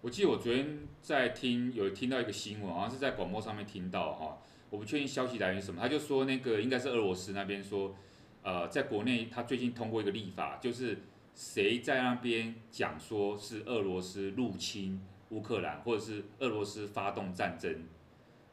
[0.00, 4.38] 我记得我昨天在听，有听到一个新闻，好像是在广播上面听到哈，
[4.70, 7.94] 我不确定消息来源是什么，他就说那个应该是俄罗斯那边说，
[8.42, 11.02] 呃，在国内他最近通过一个立法，就是
[11.34, 17.84] 谁在那边讲说是俄罗斯入侵乌克兰，或者是俄罗斯发动战争，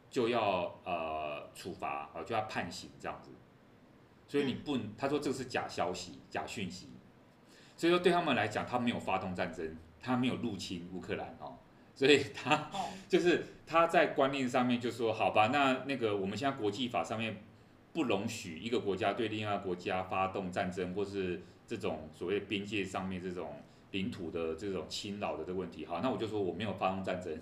[0.09, 3.31] 就要呃处罚啊，就要判刑这样子。
[4.27, 6.89] 所以你不，他说这个是假消息、假讯息，
[7.77, 9.77] 所以说对他们来讲，他没有发动战争。
[9.99, 11.56] 他没有入侵乌克兰哦，
[11.97, 12.69] 所以他
[13.09, 17.43] 就是他在观念上面就说，好吧，那那个我们现在国际法上面
[17.91, 25.87] 不容许一个国家对另外个国家发动战争，或是这种所谓边界上面这种领土的这种侵扰的这个问题。
[25.87, 27.35] 好，那我就说我没有发动战争，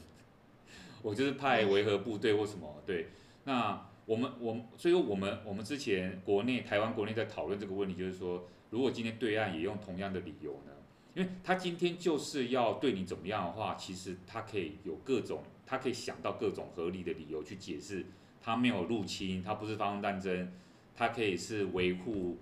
[1.03, 2.81] 我就是派维和部队或什么。
[2.85, 3.09] 对，
[3.43, 10.71] 那我们我所以说我们我们之前国内台湾国内在讨论这个问题，就是说如果今天对岸也用同样的理由呢？
[11.15, 18.05] 因为他今天就是要对你怎么样的话，其实他可以有各种，他可以想到各种合理的理由去解释，
[18.41, 20.51] 他没有入侵，他不是发动战争，
[20.93, 22.37] 他可以是维护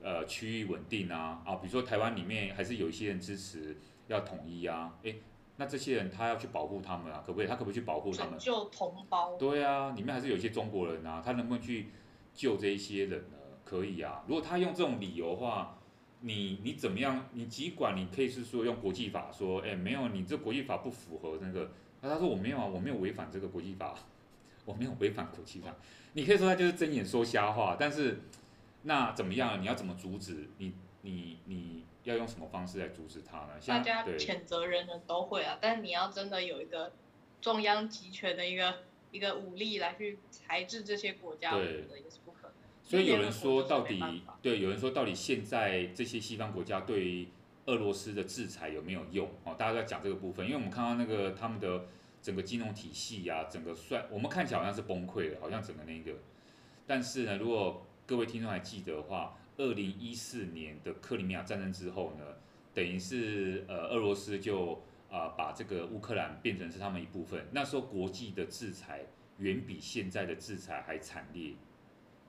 [0.00, 5.20] 呃区域稳定啊啊，比如说台湾里面还是有一些人支持要统一啊，诶，
[5.56, 7.48] 那这些人他要去保护他们啊，可不可以？
[7.48, 8.38] 他可不可以去保护他们？
[8.38, 9.36] 救同胞。
[9.36, 11.88] 对啊，里面还是有一些中国人啊，他能不能去
[12.32, 13.36] 救这一些人呢？
[13.64, 15.80] 可以啊，如果他用这种理由的话。
[16.26, 17.28] 你你怎么样？
[17.34, 21.70] 你尽管你可以是说用国际法说，哎，没有，你这国际法不符合那个。
[22.00, 23.94] 那他说我没有啊，我没有违反这个国际法，
[24.64, 25.74] 我没有违反国际法。
[26.14, 28.22] 你可以说他就是睁眼说瞎话，但是
[28.84, 29.60] 那怎么样？
[29.60, 30.48] 你要怎么阻止？
[30.56, 30.72] 你
[31.02, 33.60] 你你要用什么方式来阻止他呢？
[33.66, 36.92] 大家谴责人人都会啊，但是你要真的有一个
[37.42, 38.78] 中央集权的一个
[39.10, 41.84] 一个武力来去裁制这些国家，对。
[42.86, 43.98] 所以有人说，到底
[44.42, 47.26] 对，有人说到底，现在这些西方国家对于
[47.64, 49.26] 俄罗斯的制裁有没有用？
[49.42, 51.86] 哦，大家在讲这个部分，因为我们看到那个他们的
[52.20, 56.12] 整个金融体系啊，整个算我们看起来好像是崩溃了，好像整个那个。
[56.86, 62.24] 但是呢，如果各位听众还记得的话，二零一四年的克里米亚战争之后呢，
[62.74, 64.72] 等于是呃俄罗斯就
[65.10, 67.46] 啊、呃、把这个乌克兰变成是他们一部分。
[67.52, 69.06] 那时候国际的制裁
[69.38, 71.54] 远比现在的制裁还惨烈。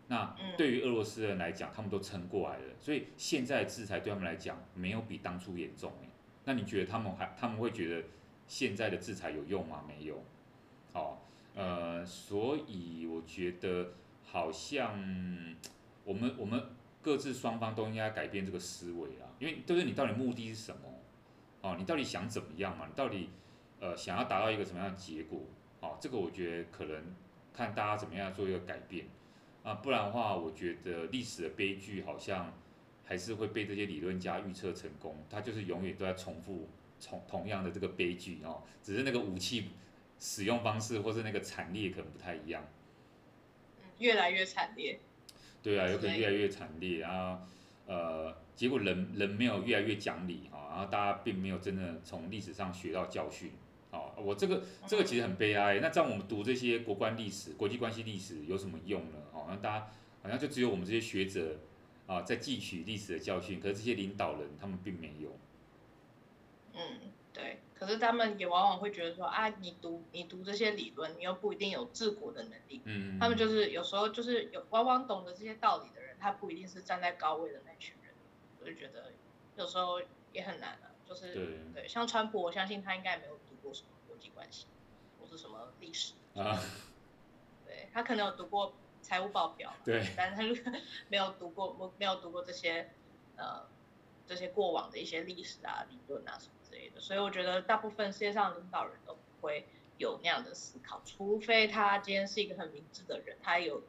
[0.07, 5.91] 那对于俄罗斯人来讲，他们都撑过来了，所以现在的制裁对他们来讲没有比当初严重。
[6.43, 8.07] 那你觉得他们还他们会觉得
[8.47, 9.83] 现在的制裁有用吗？
[9.87, 10.23] 没有。
[10.93, 11.17] 哦，
[11.55, 13.93] 呃，所以我觉得
[14.23, 14.93] 好像
[16.03, 16.63] 我们我们
[17.01, 20.81] 各自双方都应该改变这个思维啊，因为就是你到底目的是什么？
[21.61, 22.85] 哦，你到底想怎么样嘛？
[22.85, 23.31] 你到底
[23.79, 25.41] 呃想要达到一个什么样的结果？
[25.81, 27.03] 哦，这个我觉得可能
[27.51, 29.07] 看大家怎么样做一个改变。
[29.65, 32.53] 啊，不然的话，我觉得历史的悲剧好像
[33.03, 39.71] 还是会被这些理论家预测成功，他就是永远都在重复重同样的这个悲剧哦，只是那个武器
[40.19, 42.63] 使用方式或是那个惨烈可能不太一样。
[43.97, 44.99] 越来越惨烈。
[45.63, 47.41] 对啊，有可能越来越惨烈啊，
[47.87, 53.51] 呃，结果人人没有越来越讲理啊，然后大家并没有真的从历史上学到教训。
[53.95, 55.79] 哦，我这个这个其实很悲哀。
[55.79, 59.17] 那这样我们读这些国关历史、国际关系历史有什么用呢？
[59.31, 59.87] 哦，那大家
[60.21, 61.59] 好像就只有我们这些学者
[62.05, 65.37] 啊在汲取历史的教训，可是这些领导人他们并没有。
[66.73, 66.99] 嗯，
[67.31, 67.59] 对。
[67.73, 72.81] 可是他们也往往会觉得说啊，你读你读这些理论，你又不一定有治国的能力。
[72.85, 73.17] 嗯。
[73.19, 78.13] 他们就是有时候就是有往往懂得这些道理的人，他不一定是站在高位的那群人。
[78.59, 79.11] 我就觉得
[79.57, 83.35] 有时候也很难啊，就是对，对，像川普，我相信他应该没有。
[83.73, 84.65] 什么国际关系，
[85.19, 86.59] 或是什么历史啊？
[87.65, 90.71] 对，他可能有读过财务报表，对，但是他
[91.09, 92.89] 没有读过，我没有读过这些
[93.35, 93.65] 呃
[94.27, 103.83] 这些过往的一些历史啊、理论啊什么之类的，所以我觉得大部分世界上领导人都不会有那样的思考，除非他今天是一个很明智的人，他有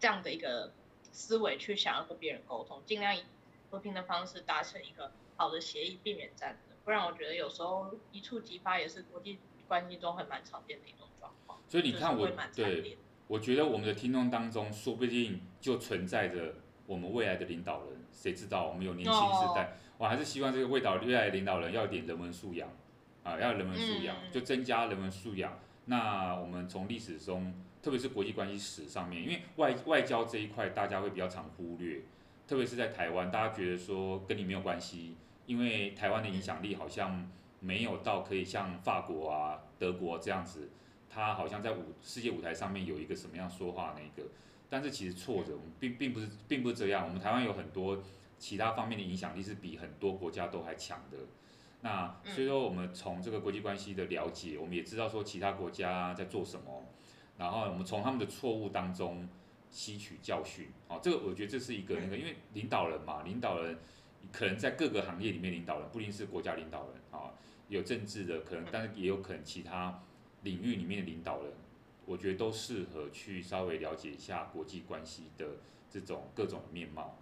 [0.00, 0.72] 这样的一个
[1.12, 3.24] 思维去想要跟别人沟通，尽量以
[3.70, 6.67] 和平的方式达成一个好的协议，避免战争。
[6.88, 9.36] 不然我觉得有时候一触即发也是国际
[9.66, 11.58] 关系中很蛮常见的一种状况。
[11.68, 12.26] 所以你看我，
[12.56, 16.54] 对，我觉得我们的听众当中，说不定就存在着
[16.86, 17.88] 我们未来的领导人。
[18.10, 22.66] 谁知道我们有年轻时代，我还是希望这个未导未来的领导人要有点人文素养
[23.22, 25.60] 啊，要人文素养，就增加人文素养。
[25.84, 32.00] 那我们从历史中，特别是国际关系史上面，因为外外交这一块大家会比较常忽略，
[32.46, 35.16] 特别是在台湾，大家觉得说跟你没有关系。
[35.48, 37.26] 因为台湾的影响力好像
[37.58, 40.68] 没有到可以像法国啊、德国这样子，
[41.08, 44.28] 它好像在舞世界舞台上面有一个什么样说话那个，
[44.68, 47.98] 但是其实错的，我们并并不是并不是这样，我们台湾有很多
[48.38, 51.16] 其他方面的影响力是比很多国家都还强的。
[51.80, 56.84] 那所以说，我们从这个国际关系的了解，我们也知道说其他国家在做什么，
[57.38, 59.26] 然后我们从他们的错误当中
[59.70, 60.68] 吸取教训。
[60.88, 63.78] 好，这个我觉得这是一个那个，因为领导人嘛，领导人
[64.32, 67.32] 可能在各个行业里面领导人，不一定是国家领导人啊，
[67.68, 70.02] 有政治的可能，但是也有可能其他
[70.42, 71.52] 领域里面的领导人，
[72.04, 75.46] 我觉得都适合去稍微了解一下国际关系的
[75.90, 77.16] 这种各种面貌。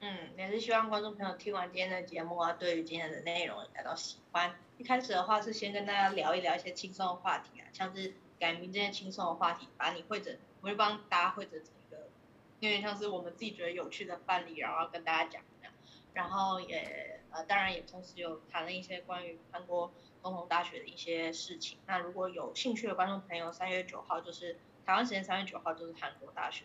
[0.00, 4.54] 嗯，也是希望观众朋友听完今天的节目啊，对于今天的内容感到喜欢。
[4.76, 12.08] 一开始的话是先跟大家聊一聊一些轻松的话题啊，像是改名这些轻松的话题，把你会整，我会帮大家会整成一个，
[12.60, 15.42] 有点像是我们自己觉得有趣的范例，然后跟大家讲。
[16.14, 19.92] 然后也呃，当然也同时有谈了一些关于韩国
[20.22, 21.78] 总统大学的一些事情。
[21.86, 24.56] 那如果有兴趣的观众朋友，三月九号就是
[24.86, 26.64] 台湾时间三月九号就是韩国大学，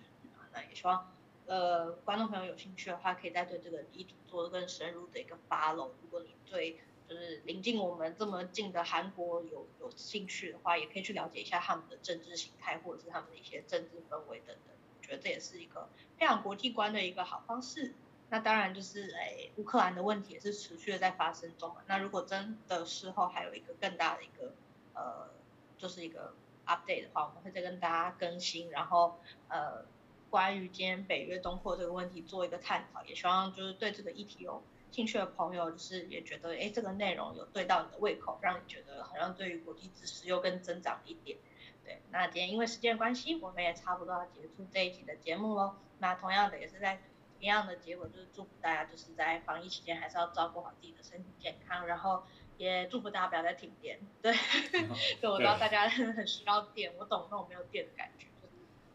[0.53, 1.11] 那也希望。
[1.47, 5.89] 呃，观众朋友有兴趣的话，可以再对这个议题做更深入的一个 follow。
[6.03, 14.75] 如果你对就是临近我们这么近的韩国有有兴趣的话，也可以去了解一下他们的政治形态，或者是他们的一些政治氛围等等。
[14.95, 15.89] 我觉得这也是一个
[16.19, 17.95] 培养国际观的一个好方式。
[18.29, 21.81] 那当然就是哎，乌克兰的问题也是持续的在发生中嘛。
[21.87, 24.53] 那如果真的事后还有一个更大的一个
[24.93, 25.29] 呃，
[25.77, 26.33] 就是一个
[26.65, 29.85] update 的话，我们会再跟大家更新，然后呃。
[30.31, 34.61] 关于今天北约东扩这个问题做一个探讨，也希望就是对这个议题有
[34.91, 41.39] 兴趣的朋友，就是也觉得哎这个内容有对到你的胃口，让你觉得好像对于国际知识又更增长一点。
[41.83, 45.77] 对，那今天因为时间关系，我们也差不多要结束这一集的节目喽。
[45.97, 47.01] 那同样的也是在
[47.39, 52.23] 一样的结果，就是祝福大家就是在防疫期间还是要照顾好自己的身体健康，然后
[52.57, 53.99] 也祝福大家不要再停电。
[54.21, 54.33] 对，
[55.21, 58.27] 对，我知道大家很需要电，我懂那种没有电的感觉。
[58.41, 58.47] 就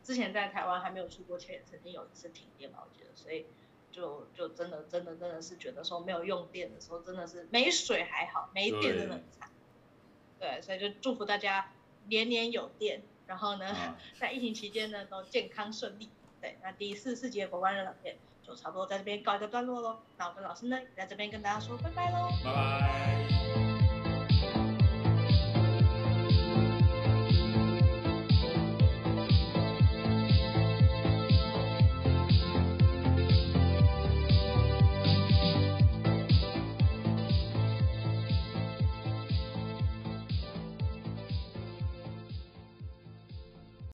[0.03, 3.47] 之前在台湾还没有出国前，曾经有一次停电吧，我觉得，所以
[3.91, 9.51] 就就真的真的真的是觉得说没有用电的时候，真的是没水还好，没电真的很惨。
[10.39, 11.73] 对，对，所以就祝福大家
[12.09, 16.11] 年年有电，然后呢，啊、 在疫情期间呢都健康顺利。
[16.43, 19.99] 对，那第四十集的国关热冷片就差不多在这边告一个段落喽。
[20.19, 23.64] 那我跟老师呢也在这边跟大家说拜拜喽，拜拜。